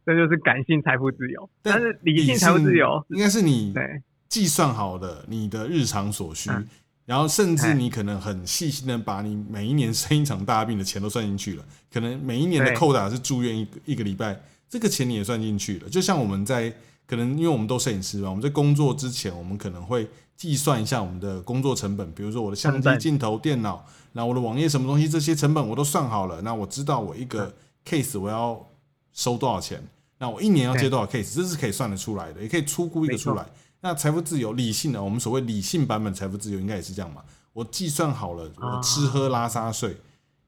[0.05, 1.49] 这就是感性财富自由。
[1.61, 6.67] 但但是理性财富自由，应该是你对计算好的你的日常所需，嗯
[7.05, 15.89] 然后甚至哎你可能很细心的把你每一年生一场大病的钱都算进去了，可能每一年的扣打是住院一个一个礼拜，这个钱你也算进去了。
[15.89, 16.73] 就像我们在
[17.05, 26.41] 可能因为我们都摄影师嘛，我们在工作之前，我们可能会计算一下我们的工作成本，比如说我的相机、镜头、电脑，然后我的网页什么东西，这些成本我都算好了。
[26.41, 27.53] 那我知道我一个
[27.85, 28.65] case 我要
[29.11, 29.83] 收多少钱，
[30.19, 33.45] 那我一年要接多少 case，这是可以算得出来的，也可以出估一个出来。
[33.83, 37.21] 那财富自由理性的，我们所谓理性版本财富自由应该也是这样嘛？
[37.51, 39.97] 我计算好了我吃喝拉撒睡，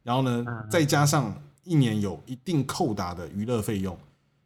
[0.04, 3.96] 然后呢嗯，再加上一年有一定扣打的娱乐费用，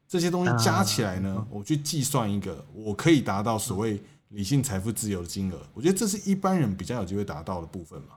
[0.07, 8.15] 这些东西加起来呢，我去计算一个我可以达到所谓理性财富自由的金额，我觉得这是一般人比较有机会达到的部分嘛。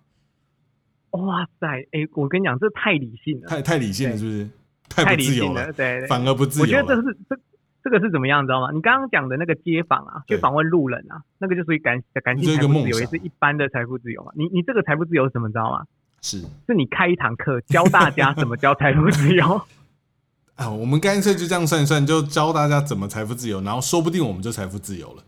[1.21, 4.49] 哇塞，哎，我跟你讲，这太理性了，太太理性了，是不是？
[4.89, 6.07] 太太不自由了，对对。
[6.09, 6.97] 反而不自我觉由了。
[6.97, 7.39] 得这是这
[7.83, 8.71] 这个是怎么样，你知道吗？
[8.73, 14.33] 你刚刚讲的那个街访啊，对去访问路人啊，那个就属于感感这是一性财富自由，是一般的财富自由嘛。
[14.35, 15.85] 你你这个财富自由是什么，你知道吗？
[16.21, 19.61] 是是你开一堂课教大家怎么教财富自由。
[20.55, 25.25] 啊，我们干脆就这样算一算，就教大家怎么财富自由，然后说不定我们就财富自由了。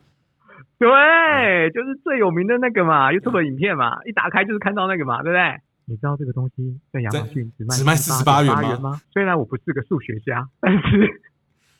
[0.78, 5.60] 对，就是最有名的那个嘛，YouTube 影片嘛，一打开就是看到那个嘛，对不对？
[5.86, 9.00] 你知道这个东西在亚马逊只卖只卖48元吗元吗？
[9.12, 11.22] 虽然我不是个数学家，但是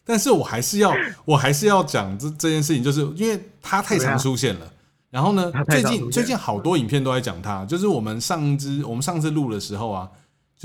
[0.05, 4.71] 但是我还是要， 我还是要讲这这件事情，就是因为它太常出现了。
[5.11, 10.09] 然后呢最近最近好多影片都在讲它，就是我们上一支我们上次录的时候啊，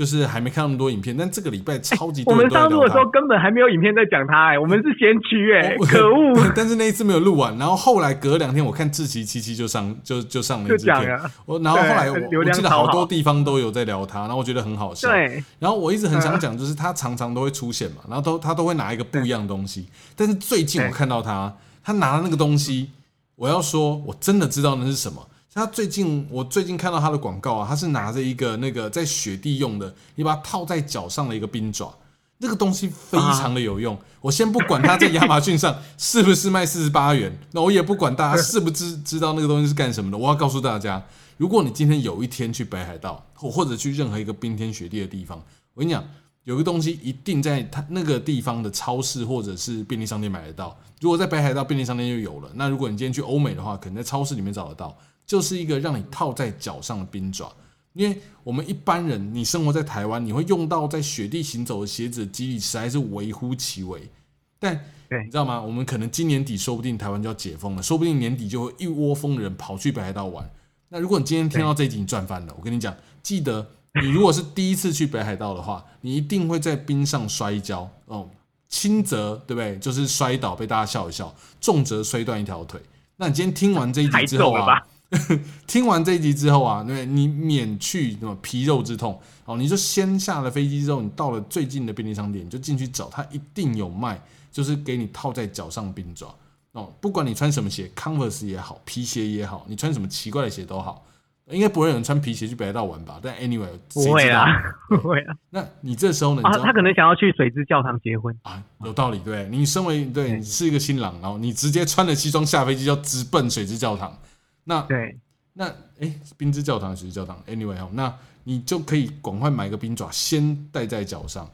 [0.00, 3.04] 就是还没看那么多影片，但这个礼拜超级多我们上路的时候。
[3.10, 15.10] 根本还没有影片在讲他，哎，我们是先驱，哎，可恶， 对但是那一次没有录完，然后后来隔两天，我看志奇七七就上就就上了一支片，我然后后来我我记得好好多地方都有在聊他，然后我觉得很好笑。
[15.10, 19.86] 对，然后我一直很想讲，就是他常常都会出现嘛，然后都他都会拿一个不一样的东西。
[20.16, 22.88] 但是最近我看到他，他拿的那个东西，
[23.36, 25.26] 我要说，我真的知道那是什么。
[25.52, 31.92] 他最近我最近看到他的广告啊，他是拿着一个那个在雪地用的，你把它套在脚上的一个冰爪，
[32.38, 33.98] 那个东西非常的有用。
[34.22, 40.16] 我先不管它在亚马逊上是不是卖四十八元，那我也不管大家是不知知道那个东西是干什么的。
[40.16, 41.02] 我要告诉大家，
[41.36, 45.42] 如果你今天有一天去北海道，或或者去任何一个冰天雪地的地方，
[45.74, 46.04] 我跟你讲，
[46.44, 50.78] 有个东西一定在它那个地方的超市或者是便利商店买得到。
[51.00, 54.96] 如果在北海道便利商店就有了，那如果你今天去欧美的话，可能在超市里面找得到，
[55.30, 57.52] 就是一个让你套在脚上的冰爪。
[57.92, 64.10] 因为我们一般人，你生活在台湾，你会用到在雪地行走的鞋子的几率实在是微乎其微。
[64.58, 64.74] 但
[65.08, 65.62] 你知道吗？
[65.62, 70.50] 我们可能今年底说不定台湾就要解封了，说不定年底就会一窝蜂人跑去北海道玩。
[70.88, 72.52] 那如果你今天听到这一集，你赚翻了。
[72.58, 73.64] 我跟你讲，记得
[74.02, 78.28] 你如果是第一次去北海道的话，你一定会在冰上摔跤哦，
[78.68, 79.78] 轻则对不对？
[79.78, 82.80] 就是摔倒被大家笑一笑，重则摔断一条腿。
[83.14, 84.80] 那你今天听完这一集之后啊？
[85.66, 94.20] 听完这一集之后啊，对你免去什么皮肉之痛哦，你就先下了飞机之后，你到了最近的便利商店，你就进去找，它一定有卖，
[94.52, 96.34] 就是给你套在脚上的冰爪
[96.72, 96.92] 哦。
[97.00, 101.04] 不管你穿什么鞋，Converse 也好，皮鞋也好，你穿什么奇怪的鞋都好，
[101.50, 103.18] 应该不会有人穿皮鞋去北海道玩吧？
[103.20, 104.46] 但 anyway，不会啊，
[104.88, 105.34] 不会啊。
[105.50, 106.42] 那你这时候呢？
[106.44, 114.16] 啊，他可能想要去水之教堂结婚，啊，有道理，对你身为对对你是一个新郎，然后你直接穿着西装下飞机就直奔水之教堂，
[114.64, 115.18] 那对，
[115.52, 115.66] 那
[116.00, 118.12] 哎，冰之教堂、还是教堂，anyway 哦，那
[118.44, 121.48] 你就可以赶快买个冰爪，先戴在脚上，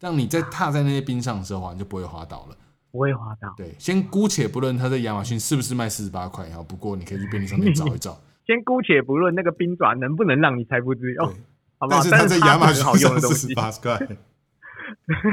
[0.00, 2.56] 让你在踏在那些冰上的时候啊，你就不会滑倒了。
[2.90, 3.52] 不会滑倒。
[3.56, 8.18] 对，先姑且不论它在亚马逊是不是卖四十八块，哈不过你可以去便利商店找一找。
[8.46, 11.34] 先姑且不论那个冰爪能不能让你财富自由对，，
[11.78, 12.00] 好不好？
[12.00, 13.54] 但是但它它在亚马逊好用的上东西四十。
[13.54, 13.98] 八块，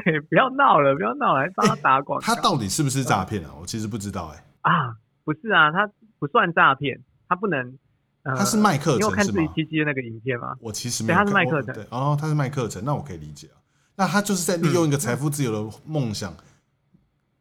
[0.03, 2.25] 对，不要闹了，不要闹了，还帮他打广告。
[2.25, 3.51] 他到底是不是诈骗啊？
[3.61, 4.43] 我其实不知道哎。
[4.61, 6.99] 啊，不是啊，他不算诈骗，
[7.33, 7.77] 他不能。
[8.25, 9.45] 呃它是卖课你有看自己？
[9.53, 10.55] 七七的那个影片吗？
[10.61, 13.59] 我其实没有对它是看卖课程对哦，他是卖课程，那我可以理解啊。
[13.97, 16.33] 那他就是在利用一个财富自由的梦想，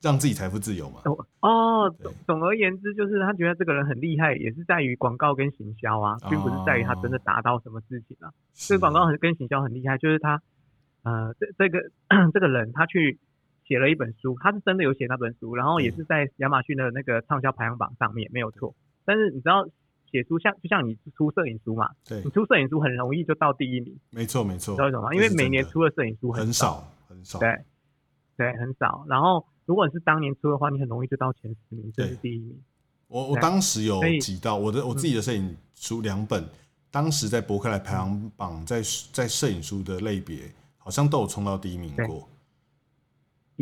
[0.00, 1.00] 让自己财富自由嘛？
[1.38, 8.32] 哦总总而言之，就是他觉得这个人很厉害，也是在于广告跟行销啊，并不是在于他真的达到什么事情啊。
[8.52, 10.42] 这广告很跟行销很厉害，就是他
[11.04, 11.78] 呃，这这个
[12.34, 13.20] 这个人他去
[13.68, 18.74] 写了一本书，他是真的有写那本书，然后也是在亚马逊的那个畅销排行榜上面没有错。
[19.04, 19.64] 但是你知道
[20.12, 25.14] 写书像就像你出摄影书嘛，对你，出摄影书很容易就到第一名，没错没错知道为什么吗？
[25.14, 27.64] 因为每年出的摄影书很少，少很少，对
[28.36, 29.04] 对，很少。
[29.08, 32.56] 然后如果你是当年出的话，你很容易就到前十名甚至第一名。
[33.08, 36.44] 我我对当时有所以挤到我的我自己的摄影书两本，
[36.90, 42.28] 当时在博客来排行榜在在摄影书的类别好像都有冲到第一名对过，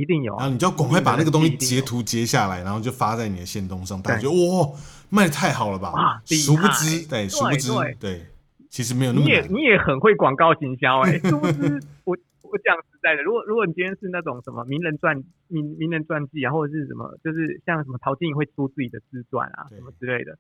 [0.01, 0.53] 一定有啊然后！
[0.53, 4.69] 你就要赶快把那个东西截图截下来，然后就发在你的线动上，大家对觉得哇
[5.11, 6.23] 卖的太好了吧啊？
[6.27, 8.27] 殊不知，对，殊不知对，对，
[8.69, 9.41] 其实没有那么你也。
[9.49, 20.39] 你也很会广告行销哎、 殊不知我我讲实在的，如果如果你今天是那种什么名人传名名人传记啊，或者是什么，就是像什么陶晶莹会出自己的自传啊什么之类的，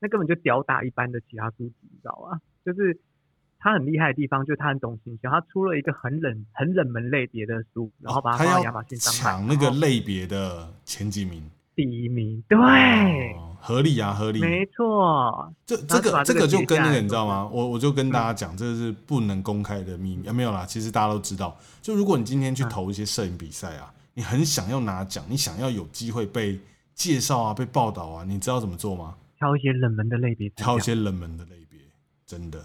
[0.00, 2.40] 那根本就吊打一般的其他书籍，你知道吗？
[2.64, 2.98] 就是
[3.64, 11.42] 他很厉害的地方，就是他很懂行销，他出了一个很冷、很冷门类别的书，然后把它他要放到亚马逊上卖抢那个类别的前几名，
[11.74, 14.42] 第一名，对，哦合理啊，合理。
[14.42, 17.48] 没错，这这个这个就跟那个你知道吗？
[17.50, 21.56] 我我就跟大家讲，这是不能公开的秘密啊，没有啦，其实大家都知道。
[21.80, 26.60] 就如果你今天去嗯投一些摄影比赛啊，你很想要拿奖，你想要有机会被
[26.94, 29.14] 介绍啊、被报道啊，你知道怎么做吗？
[29.38, 31.80] 挑一些冷门的类别，挑一些冷门的类别，
[32.26, 32.62] 真的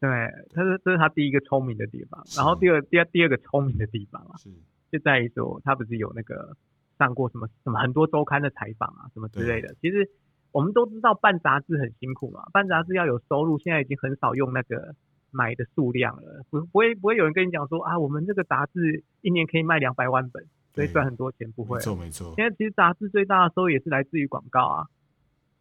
[0.00, 0.08] 对，
[0.54, 2.22] 他是这是他第一个聪明的地方。
[2.36, 4.48] 然后第二第二第二个聪明的地方啊，是
[4.92, 6.56] 就在于说他不是有那个
[6.98, 9.74] 上过什么什么很多周刊的采访啊，什么之类的。
[9.80, 10.08] 其实
[10.52, 14.94] 我们都知道办杂志很辛苦嘛，办杂志要有收入，现在已经很少用那个
[15.30, 20.42] 买的数量了，不不会不会有人跟你讲说啊，我们这个杂志一年可以卖两百万本，
[20.74, 21.82] 所以对赚很多钱，不会没。
[21.82, 24.86] 错没错，现在其实杂志最大的收入也是来自于广告啊，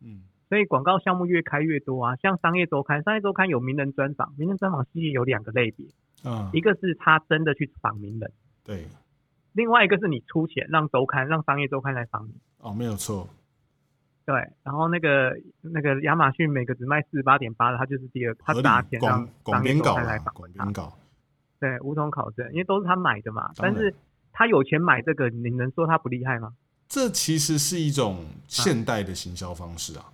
[0.02, 2.16] 嗯，所以广告项目越开越多啊。
[2.18, 5.86] 像商业周刊，商业周刊有名人专访，名人专访系列有两个类别，
[6.24, 8.32] 嗯一，个是他真的去访名人，
[8.64, 8.88] 对，
[9.54, 12.34] 另外一个是你出钱让周刊让商业周刊来访你。
[12.60, 13.30] 哦，没有错，
[14.26, 20.74] 对，然后那个那个亚马逊每个只卖四十八点八的，他就是第二个，它合理砸钱让广广商业编稿啦周刊来，访问它广编。
[20.74, 20.98] 稿，
[21.60, 23.52] 对，无从考证，因为都是他买的嘛。
[23.58, 23.94] 但是
[24.32, 26.54] 他有钱买这个，你能说他不厉害吗？
[26.88, 30.06] 这其实是一种现代的行销方式啊。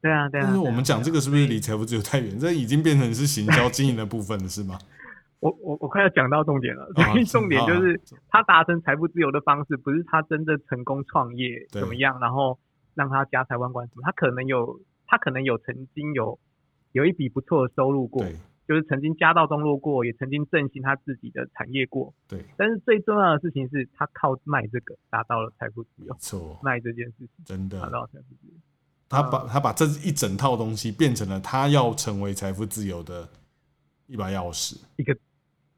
[0.00, 0.44] 对啊，对啊。
[0.44, 2.38] 但是我们讲这个是不是离财富自由太远？
[2.38, 4.78] 这已经变成是行销经营的部分了，是吗？
[5.40, 12.58] 我我我快要讲到重点了，啊所以重点就是啊他达成财富自由的方式，不是他真的成功创业怎么样，然后
[12.94, 16.36] 让他家财万贯什么，他可能有他可能有曾经有
[16.90, 18.24] 有一笔不错的收入过，
[18.66, 22.12] 就是曾经家道中落过，也曾经振兴他自己的产业过。
[22.26, 28.54] 对，但是最重要的事情是他靠卖这个达到了财富自没由，错，卖这件事情真的，达到财富自由。
[29.08, 33.28] 他把他把这一整套东西变成了他要成为财富自由的
[34.06, 34.78] 一把钥匙。
[34.96, 35.16] 一个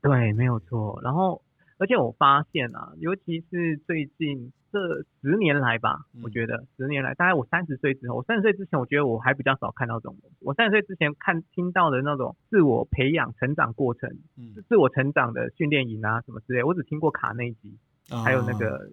[0.03, 1.01] 对，没有错。
[1.03, 1.43] 然后，
[1.79, 4.79] 而且我发现啊，尤其是最近这
[5.21, 10.37] 十年来吧，嗯我觉得十年来，大概我三十岁之后，我三十岁之前，我觉得我还比较少看到这种东西。
[10.40, 17.77] 我三十岁之前看听到的那种自我培养、成长过程、嗯，自我成长的训练营啊什么之类，我只听过卡内基，
[18.09, 18.90] 还有那啊个，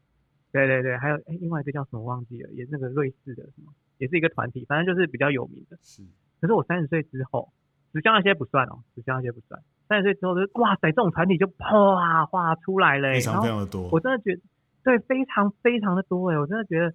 [0.52, 5.78] 对对对，还有哎，另外一个叫什么忘记了，也是那个瑞士的什么，也是一个团体，反正就是比较有名的。
[5.82, 6.02] 是
[6.40, 7.52] 可是我三十岁之后，
[7.94, 9.62] 直销那些不算哦，直销那些不算。
[9.88, 14.00] 三十岁之后就是哇塞，这种团体就哗哗出来了欸，非常非常的多我。
[14.00, 14.42] 真的觉得
[14.84, 16.94] 对，非常非常的多哎，我真的觉得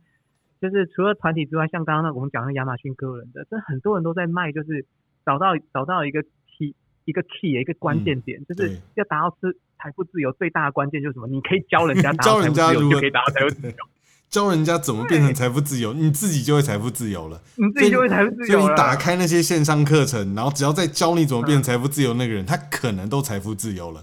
[0.61, 4.87] 就是除了团体之外，像刚刚那我们讲的亚马逊个人的，这很多人都在卖，就是
[5.25, 11.27] 找到找到一个 key 一个 key 一个关键点，就是要达到是财富自由最大的关键就是什么？
[11.27, 13.77] 你可以教人家 达教到财富自由就可以达到财富自由，
[14.33, 17.39] 教人家怎么变成财富自由，你自己就会财富自由了。
[17.57, 18.61] 你自己就会财富自由了。
[18.61, 24.03] 所以你打开那些线上课程，然后只要再教你怎么变嗯成财富自由那个人，他可能都财富自由了。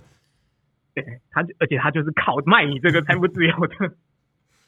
[0.93, 3.95] 对，他就而且他就是靠卖你这个财富自由的。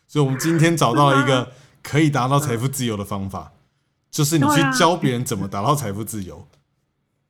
[0.08, 1.52] 所以，我们今天找到了一个
[1.84, 3.52] 可以达到财富自由的方法，
[4.10, 6.48] 就是你去教别人怎么达到财富自由。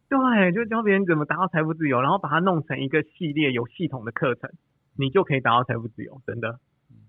[0.08, 4.50] 对，就教别人怎么达到财富自由，然后把它弄成一个系列有系统的课程，
[4.96, 6.62] 你就可以达到财富自由，真的，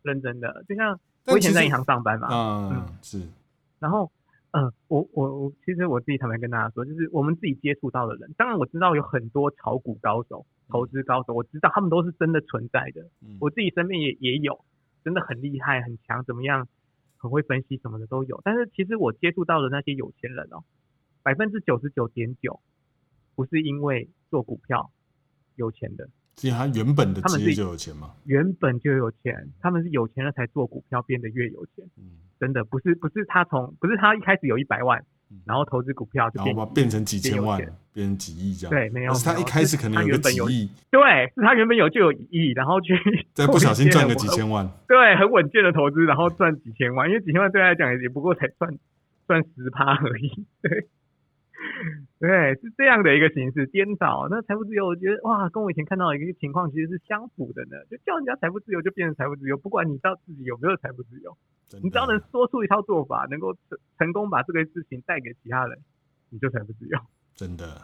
[0.02, 0.64] 认真的。
[0.68, 3.26] 就像我以前在银行上班嘛，嗯，是。
[3.78, 4.10] 然后，
[4.50, 13.38] 呃，我我我，其实我自己坦白跟大家说，就是我们自己接触到的人，当然我知道有很多炒股高手、投资高手，我知道他们都是真的存在的，嗯。
[13.40, 14.64] 我自己身边也也有，
[15.04, 16.68] 真的很厉害、很强，怎么样，
[17.16, 18.40] 很会分析什么的都有。
[18.44, 20.64] 但是其实我接触到的那些有钱人哦，
[21.22, 22.60] 百分之九十九点九
[23.34, 24.90] 不是因为做股票
[25.56, 26.08] 有钱的，
[26.42, 28.10] 其实他原本的职业就有钱嘛。
[28.24, 31.84] 原本就有钱，他们是有钱了才做股票变得越有钱。
[31.96, 34.98] 嗯，真的不是不是他从不是他一开始有一百万
[35.30, 38.70] 嗯，然后投资股票就变然后把变成几千万变有钱，变成几亿这样。
[38.74, 42.92] 对没有而是他一开始可能有个几亿，对，是他原本有就有一亿，然后去
[43.34, 44.68] 再不小心 赚个几，千万。
[44.88, 48.76] 对，很稳健的投资，然后赚几千万，因为几千万对他来讲也不过才赚
[49.28, 50.88] 赚十趴而已，对。
[52.18, 54.28] 对，是这样的一个形式颠倒。
[54.30, 57.76] 那财富自由，我觉得哇，跟我以前看到的一个情况其实是相符的呢。
[57.90, 61.36] 就叫人家财富自由，就变成财富自由，不管你知道自己有没有财富自由，
[61.82, 65.78] 你只要能说出一套做法，能够成成功把这个事情带给其他人，
[66.30, 66.98] 你就财富自由。
[67.34, 67.80] 真的。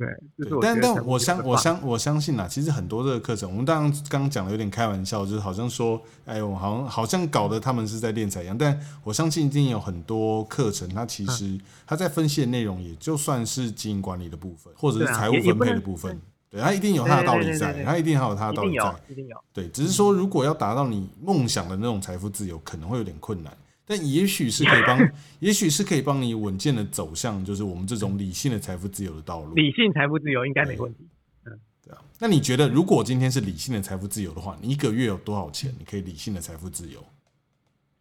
[0.00, 8.56] 对，但但我相我相我相信啦，其实很多这个课程，我们当然刚刚讲的有点开玩笑，就是好像说，哎，我好像好像搞得他们是在练财一样。
[8.56, 19.36] 但我相信一定有很多课程，它其实嗯它在分析的内容，也就算是经营管理的部分，或者是财务分配的部分，对，它一定有它的道理在，它一定还有它的一定有道理在。，一定有。
[19.52, 23.52] 对，只是说如果要达到你梦想的那种财富自由，可能会有点困难。
[23.90, 24.96] 但也许是可以帮，
[25.40, 29.52] 也许是可以帮你稳健的走向，就是我们这种理性的财富自由的道路。
[29.54, 31.08] 理性财富自由应该没问题。
[31.42, 37.04] 对啊，那你觉得如果今天是理性的财富自由的话，你一个月有多少钱你可以理性的财富自由？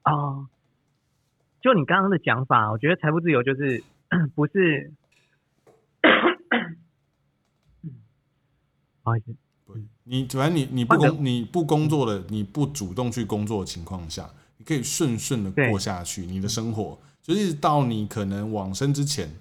[0.03, 0.45] 啊、
[1.59, 3.83] 就你刚刚的讲法，我觉得财富自由就是
[4.35, 4.93] 不是，
[9.01, 9.35] 不好意思，
[9.65, 9.73] 不，
[10.03, 14.29] 你反正你你不工你不工作的，你不主动去工作的情况下，
[14.59, 19.33] 你可以顺顺的过下去你的生活，就是到你可能往生之前，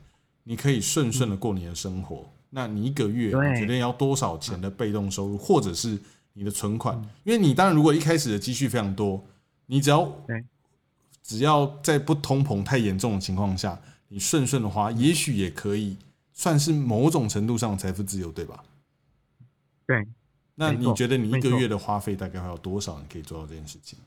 [0.44, 2.24] 你可以顺顺的过你的生活。
[2.50, 5.98] 那你一个月对你觉得要多少钱的被动收入，或者是
[6.32, 6.96] 你的存款？
[6.96, 9.22] 嗯因为你当然如果一开始的积蓄非常多，
[9.66, 10.10] 你只要
[11.22, 15.96] 只要在不通膨太严重的情况下，你顺顺的花，也许也可以
[16.32, 18.64] 算是某种程度上的财富自由，对吧？
[19.84, 20.06] 对
[20.54, 22.98] 那你觉得你一个月的花费大概会有多少？
[22.98, 23.98] 你可以做到这件事情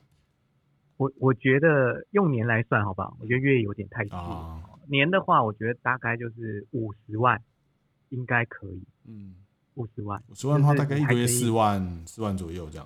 [1.02, 3.18] 我我觉得用年来算好不好？
[3.20, 4.62] 我觉得月有点太细，啊？
[4.86, 7.42] 年的话，我觉得大概就是五十万，
[8.10, 9.34] 应该可以，嗯，
[9.74, 10.22] 五十万。
[10.30, 12.86] 五十万的话，大概一个月四万，四万左右这样，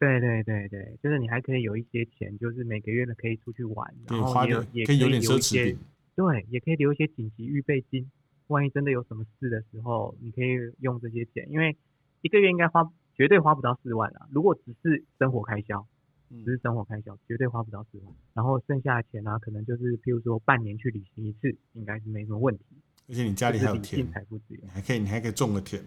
[0.00, 5.78] 对对对对，就是你还可以有一些钱，就是每个月呢可以出去玩，然后也也可以有点留一些奢侈品。
[6.16, 8.10] 对，也可以留一些紧急预备金，
[8.48, 11.76] 万一真的有什么事的时候，你可以用这些钱，因为
[12.22, 14.26] 一个月应该花绝对花不到四万啊。
[14.32, 15.86] 如果只是生活开销，嗯
[16.30, 18.14] 只是生活开销，绝对花不到十万。
[18.34, 22.64] 然后剩下的钱呢、可能就是譬如说半年去旅行一次，应该是没什么问题。
[23.08, 24.68] 而且你家里还有田，财富自由你。
[24.70, 25.82] 还可以，你还可以种个田，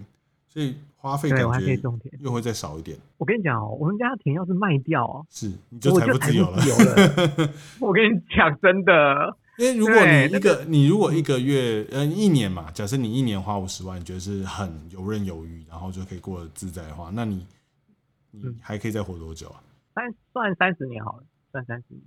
[0.49, 2.13] 所以花费感觉可以种田。
[2.21, 2.97] 又会再少一点。
[3.17, 6.59] 我跟你讲哦，我们家的田要是卖掉哦，是，你就财富自由了。
[6.59, 7.53] 自由了。
[7.79, 17.47] 我跟你讲，真的， 因为如果你一个，你如果一个月，嗯，一年嘛，假设你一年花五十万，你觉得是很游刃有余，然后就可以过得自在的话，那你
[18.59, 19.63] 还可以再活多久啊？
[19.93, 22.01] 三算三十年好了，算三十年，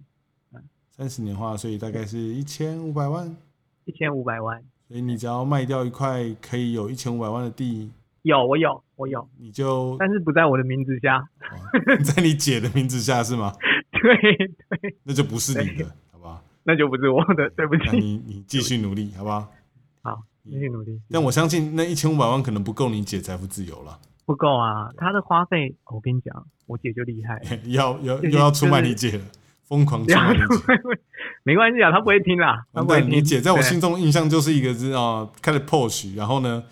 [0.53, 3.37] 嗯三十年的话，所以大概是一千五百万，
[3.85, 4.63] 一千五百万。
[4.89, 7.91] 所以你只要卖掉一块可以有一千五百万的地，
[8.23, 11.19] 有，我有，我有，你就、但是不在我的名字下。
[11.19, 11.59] 哦
[12.05, 13.53] 在你姐的名字下是吗？
[13.91, 14.37] 对
[14.79, 16.41] 对，那就不是你的，好不好？
[16.63, 17.99] 那就不是我的，对不那起。
[17.99, 19.53] 你你继续努力，好不好？
[20.03, 21.01] 好，继续努力。
[21.11, 27.41] 但我相信那一千五百万可能不够你姐财富自由了，不够啊，他的花费，我跟你讲，我姐就厉害。
[27.67, 29.25] 要要又要出卖你姐了，
[29.65, 30.65] 疯狂出卖你姐。
[31.45, 33.11] 没关系啊，他不会听啦，他不会听。
[33.11, 36.65] 你姐在我心中的印象就是一个是啊，开了 Porsche，然后呢，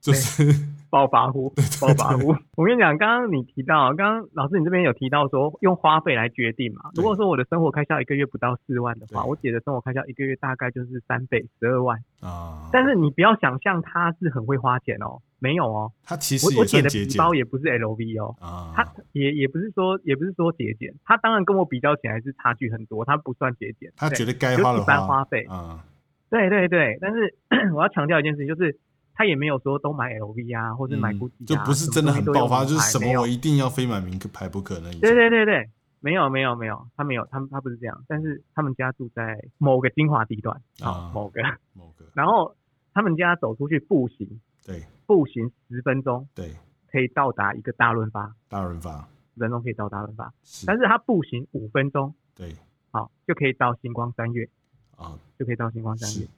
[0.00, 0.54] 就是
[0.94, 2.32] 暴发户， 暴发户。
[2.54, 6.90] 我跟你讲，刚刚你提到，刚刚老师你这边有提到说用花费来决定嘛。
[6.94, 11.98] 如果说我的生活开销一个月不到四万的话，我姐的生活开销一个月大概就是三倍，十二万。
[12.20, 15.90] 啊，但是你不要想象她是很会花钱哦，没有哦。
[16.04, 25.84] 他其实我我姐的皮包也不是 LV 哦，啊，她也也不是说也不是说节俭，她当然跟我比较起来是差距很多，她不算节俭，对他觉得该花的般花费啊，
[26.30, 27.34] 对对对，但是
[27.74, 28.78] 我要强调一件事情，就是
[29.14, 35.00] 他也没有说都买 LV 啊，或者买嗯 GUCCI 啊，就不是真的很爆发，就是什么我一一定要非买名牌不可那一种。
[35.00, 41.40] 对对对对，没有没有没有，他没有，他们他不是这样，但是他们家住在某个精华地段啊、啊某个，
[41.72, 42.04] 某个。
[42.14, 42.54] 然后
[42.92, 44.82] 他们家走出去步行，对。
[45.06, 46.54] 步行十分钟对。
[46.90, 49.08] 可以到达一个大润发，大润发。
[49.34, 50.32] 十分钟可以到大润发，
[50.66, 52.56] 但是他步行五分钟，对。
[52.90, 54.48] 好就可以到星光三月，
[54.96, 55.18] 啊。
[55.38, 56.28] 就可以到星光三月。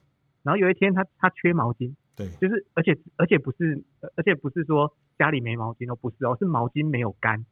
[0.43, 3.81] 然后有一天他他缺毛巾，对就是而且而且不是
[4.15, 7.45] 而且不是说家里没毛巾哦，不是哦，是毛巾没有干。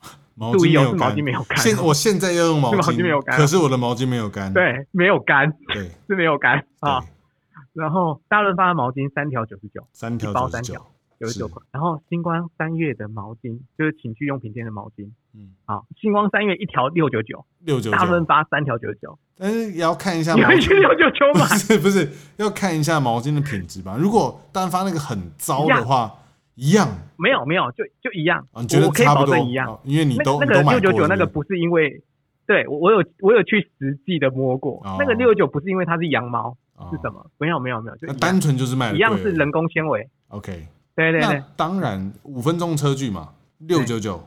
[0.34, 1.60] 毛注意哦，是毛巾没有干巾没有干哦。
[1.60, 4.52] 现我现在要用毛是毛巾没有干啊可是我的毛巾没有干。
[4.52, 7.04] 对没有干对 是没有干啊。
[7.72, 10.86] 然后大润发的毛巾三条九十九，三条一包三条，
[11.20, 11.62] 九十九块。
[11.70, 20.54] 然后星光三月的毛巾就是情趣用品店的毛巾，嗯，好，星光三月一条六九九，六九九大润，发三条九九，但是也要看一下你毛巾。
[20.54, 21.38] 会去六九九 不？
[21.56, 23.96] 是不是，要看一下毛巾的品质吧。
[23.98, 26.10] 如果单发那个很糟的话，
[26.54, 29.70] 一样没有没有，就就一样，啊，你觉得可以差不多保证一样。
[29.70, 32.02] 哦因为你都那个六九九那个不不是因为，
[32.46, 36.56] 对我我有我有去实际的摸过，哦那个六九不是因为它是羊毛，
[36.90, 37.26] 是什么？
[37.36, 40.08] 没有没有没有，就单纯就是卖一样是人工纤维。
[40.28, 40.66] OK。
[40.94, 43.28] 对对对，当然，五分钟车距嘛，
[43.58, 44.18] 六九九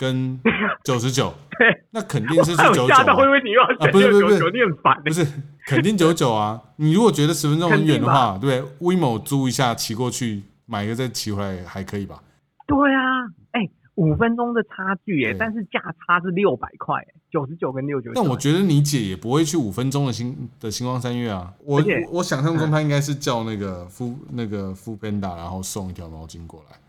[0.00, 0.40] 跟
[0.82, 4.56] 九十九，对，那肯定是九九吓到，会不会你又要啊选不是不是不是六九九？
[4.56, 5.26] 你很烦欸不是
[5.66, 6.58] 肯定九九啊。
[6.76, 12.22] 你如果觉得十分钟很远的话，对，WeMo 租一下骑过去，买一个再骑回来还可以吧？
[12.66, 18.22] 对啊，哎，五分钟的差距耶对，但是价差是六百块，九十九跟六九九。
[18.22, 21.52] 但我觉得你姐也不会去五分钟的星的星光三月啊。
[21.62, 26.79] 我我我想象中她应该是叫那个夫那个夫 panda，然后送一条毛巾过来。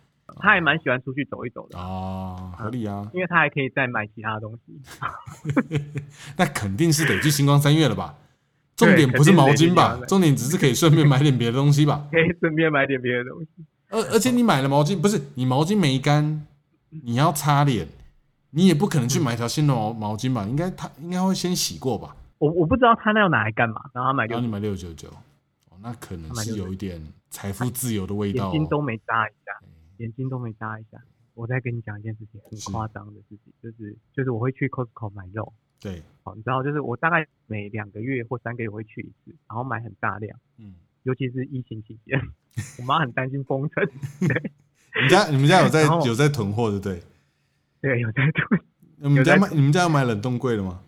[0.42, 3.10] 他还蛮喜欢出去走一走的，啊，合理啊。
[3.14, 4.82] 因为他还可以再买其他东西。
[6.38, 8.16] 那肯定是得去星光三月了吧？
[8.76, 10.00] 重点不是毛巾吧？
[10.08, 12.08] 重点只是可以顺便买点别的东西吧？
[12.12, 13.48] 可以顺便买点别的东西。
[13.90, 16.46] 而而且你买了毛巾，不是你毛巾没干，
[16.90, 17.88] 你要擦脸，
[18.52, 20.46] 你也不可能去买条新的毛毛巾吧？
[20.46, 22.16] 应该他应该会先洗过吧？
[22.40, 25.10] 我我不知道他那要拿来干嘛，然后他买六然后你买六九九，
[25.70, 28.52] 哦，那可能是有一点财富自由的味道、哦。
[28.54, 29.52] 眼睛都没眨一下，
[30.02, 30.98] 眼睛都没眨一下。
[31.34, 42.20] 我再跟你讲一件事情，很夸张的事情，就是就是我会去 Costco 买肉，对，好，你知道，就是我大概每两个月或三个月我会去一次，然后买很大量，嗯，尤其是疫情期间，
[42.80, 43.84] 我妈很担心封城，
[44.28, 44.52] 对
[44.96, 47.02] 你们家你们家有在有在囤货，对不对？
[47.82, 48.62] 对，有在囤。
[49.00, 50.84] 你们家买你们家要买冷冻柜了吗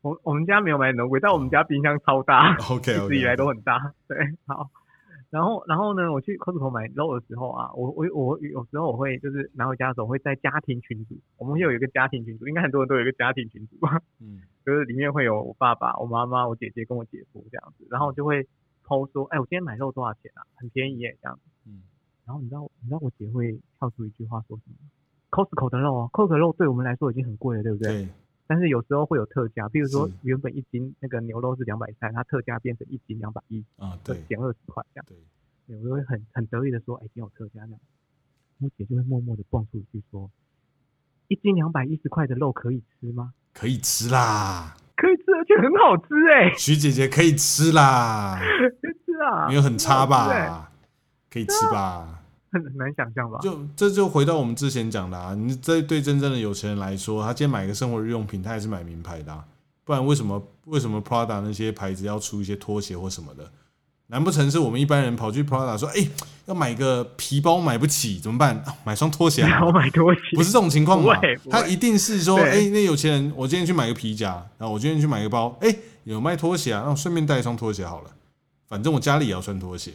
[0.00, 2.56] 我我们家没有买冷冻柜，但我们家冰箱超大？
[2.70, 3.92] OK 一直以来都很大。
[4.08, 4.16] 对，
[4.46, 4.70] 好。
[5.32, 18.46] 然后，然后呢，我去 Costco 买肉的时候啊，我我我有时候我会就是拿回家的时候会在家庭群组，我们会有一个家庭群组，应该很多人都有一个家庭群组吧，嗯 就是里面会有我爸爸、我妈妈、我姐姐跟我姐夫这样子，然后就会
[18.84, 20.44] 偷说，哎，我今天买肉多少钱啊？
[20.56, 21.42] 很便宜耶，这样子。
[21.66, 21.80] 嗯，
[22.26, 24.76] 然后你知道你知道我姐会跳出一句话说什么
[25.30, 28.02] ？Costco 的肉啊，Costco 肉对我们来说已经很贵了，对不对？
[28.02, 28.08] 对，
[28.46, 35.06] 但是有时候会有特价，比如说原本一斤那个牛肉是两百三，它特价变成一斤两百一，啊对减二十块这样。
[35.08, 35.16] 对，
[35.66, 37.80] 对我就会很很得意的说，哎，今天有特价这样。
[38.60, 40.30] 我姐就会默默的蹦出一句说，
[41.28, 43.32] 一斤两百一十块的肉可以吃吗？
[43.54, 48.38] 可以吃啦，可以吃，而且很好吃哎、徐姐姐可以吃啦，
[48.80, 50.06] 可以吃啊，没有很差？
[50.06, 50.70] 吧？
[51.30, 52.21] 可以吃吧？
[52.52, 53.38] 很很难想象吧？
[53.42, 59.42] 就这就回到我们之前讲的啊，你这对真正的有钱人来说，他今天买个生活日用品，他也是买名牌的、啊，
[59.84, 63.50] 不然为什么为什么 Prada 那些牌子要出一些拖鞋或什么的？
[64.08, 66.06] 难不成是我们一般人跑去 Prada 说，哎、
[66.44, 68.54] 要买个皮包买不起怎么办？
[68.58, 69.80] 啊买双拖鞋然后好了。
[69.80, 71.36] 买拖鞋，不是这种情况嘛不会？
[71.38, 75.74] 不会他一定是说，对哎、那有钱人，我今天去买个皮夹，然后我今天去买个包，哎、
[76.04, 78.10] 有卖拖鞋啊，那我顺便带一双拖鞋好了，
[78.68, 79.92] 反正我家里也要穿拖鞋。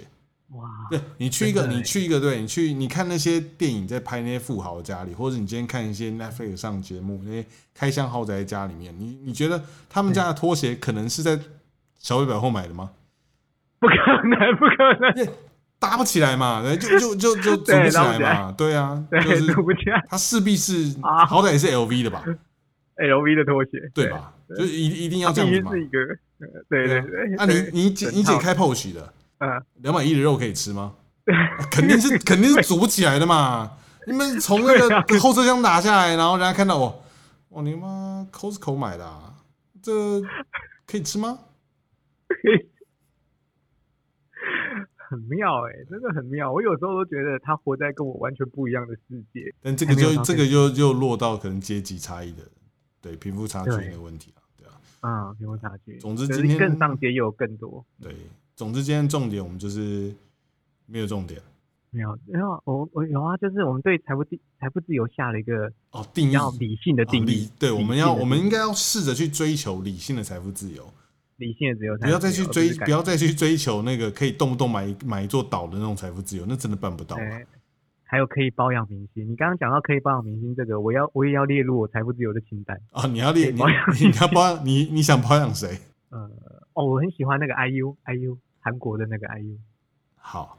[0.54, 11.38] 哇，对你去一个，你去一个，对你去，你看那些电影在拍那些富豪的家里，或者你今天看一些 Netflix 上节目，那些开箱豪宅家里面，你你觉得他们家的拖鞋可能是在
[12.00, 12.92] 小北百货买的吗？
[13.80, 13.94] 不可
[14.28, 15.34] 能，不可能，
[15.80, 22.24] 搭不起来嘛，对，就就就就 组不起来嘛，对啊， 对，就是组不起来它势必是啊好歹也是 LV 的吧
[22.96, 24.08] ，LV 的拖鞋，对？
[24.10, 24.34] 吧？
[24.50, 25.72] 就是一一定要这样子嘛。
[25.74, 26.00] 是一个，
[26.40, 27.36] 呃对对啊对。
[27.36, 30.96] 啊，你你姐你姐开 POS 的，嗯，两百亿的肉可以吃吗？
[31.72, 33.78] 肯定是 肯定是煮不起来的嘛！
[34.08, 37.04] 你们从那个 后车厢拿下来，然后人家看到我，
[37.50, 39.36] 哇你妈 Costco 买的、啊，
[39.82, 40.22] 这
[40.86, 41.40] 可以吃吗？
[45.10, 46.52] 很妙哎、真的很妙。
[46.52, 49.54] 我有时候都觉得他活在跟我完全不一样的世界。
[49.62, 52.44] 但这个就这个就就落到可能阶级差异的，
[53.02, 55.98] 对贫富差距的问题了，对啊，啊，贫富差距。
[55.98, 57.86] 总之今天更上街又有更多。
[58.02, 58.14] 对，
[58.58, 60.12] 总之今天重点我们就是
[60.88, 61.40] 没有重点
[61.92, 67.52] 没有，没有，我我有啊，就是我们对财富自财富自由下了一个哦，定义比较理性的定义哦理。
[67.60, 70.92] 对，我们要我们应该要试着去追求理性的财富自由，
[71.38, 77.16] 理性的自由，不要再去追，不要再再去追求那个可以动不动买一买一座岛的那种财富自由，那真的办不到。
[78.04, 82.76] 还有可以包养明星，你刚刚讲到可以包养明星这个，我要我也要列入我财富自由的清单。
[82.92, 85.78] 啊，你要列你保养 你要保养你你想包养谁？
[86.10, 86.20] 呃，
[86.74, 88.38] 哦，我很喜欢那个 IU IU
[88.68, 89.58] 韩国的那个 IU。
[90.18, 90.58] 好，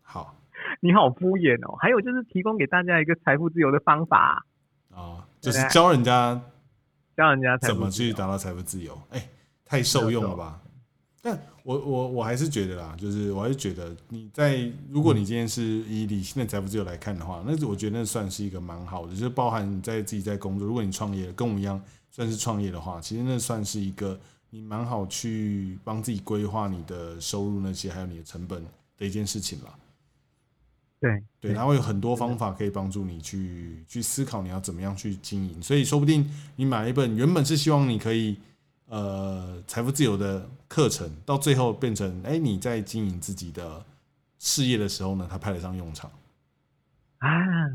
[0.00, 0.34] 好
[0.80, 1.76] 你好敷衍哦。
[1.78, 4.46] 还有就是提供给大家一个财富自由的方法，
[4.90, 6.40] 啊，就是教人家
[7.14, 8.98] 教人家怎么去达到财富自由。
[9.10, 9.28] 哎、
[9.66, 10.62] 太受用了吧？
[11.20, 24.18] 但我我我还是觉得啦，就是我还是觉得你在如果你今天是以理性的财富自由来看的话，那我觉得那算是一个蛮好的，就是包含你在自己在工作，如果你创业跟我们一样算是创业的话，其实那算是一个
[24.50, 28.64] 你蛮好去帮自己规划你的收入那些，还有你的成本
[28.96, 29.74] 的一件事情啦。
[30.98, 36.26] 对对，它会有很多方法可以帮助你去去思考你要怎么样去经营，所以说不定
[36.56, 38.38] 你买一本原本是希望你可以
[38.86, 43.84] 呃财富自由的课程，到最后变成哎你在经营自己的
[44.38, 46.10] 事业的时候呢，它派得上用场，
[47.18, 47.28] 啊，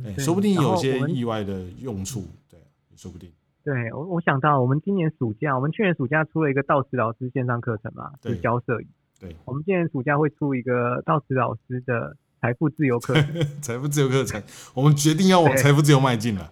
[0.03, 2.59] 哎，对说不定有些意外的用处，对，
[2.95, 3.32] 说不定，
[3.64, 8.88] 对我我想到我们今年暑假，我们去年暑假出了一个道慈老师线上课程嘛，对是教摄影。
[9.20, 14.41] 对，我们今年暑假会出一个道慈老师的财富自由课程， 财富自由课程，
[14.74, 16.51] 我们决定要往对财富自由迈进了，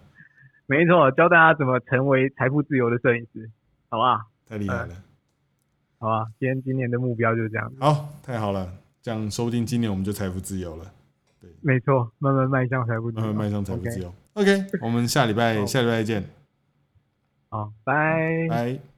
[0.66, 3.50] 没错，教大家怎么成为财富自由的摄影师，
[3.88, 4.20] 好不好？
[4.48, 4.94] 太厉害了，
[5.98, 7.72] 好吧，今天今年的目标就是这样。
[7.80, 10.84] 好，太好了，这样说不定今年我们就财富自由了。
[11.40, 14.14] 对，没错，慢慢迈向财富自由，慢慢迈向财富自由。
[14.34, 16.22] OK，我们下礼拜下礼拜见，
[17.50, 18.46] 好，拜。
[18.48, 18.90] 拜。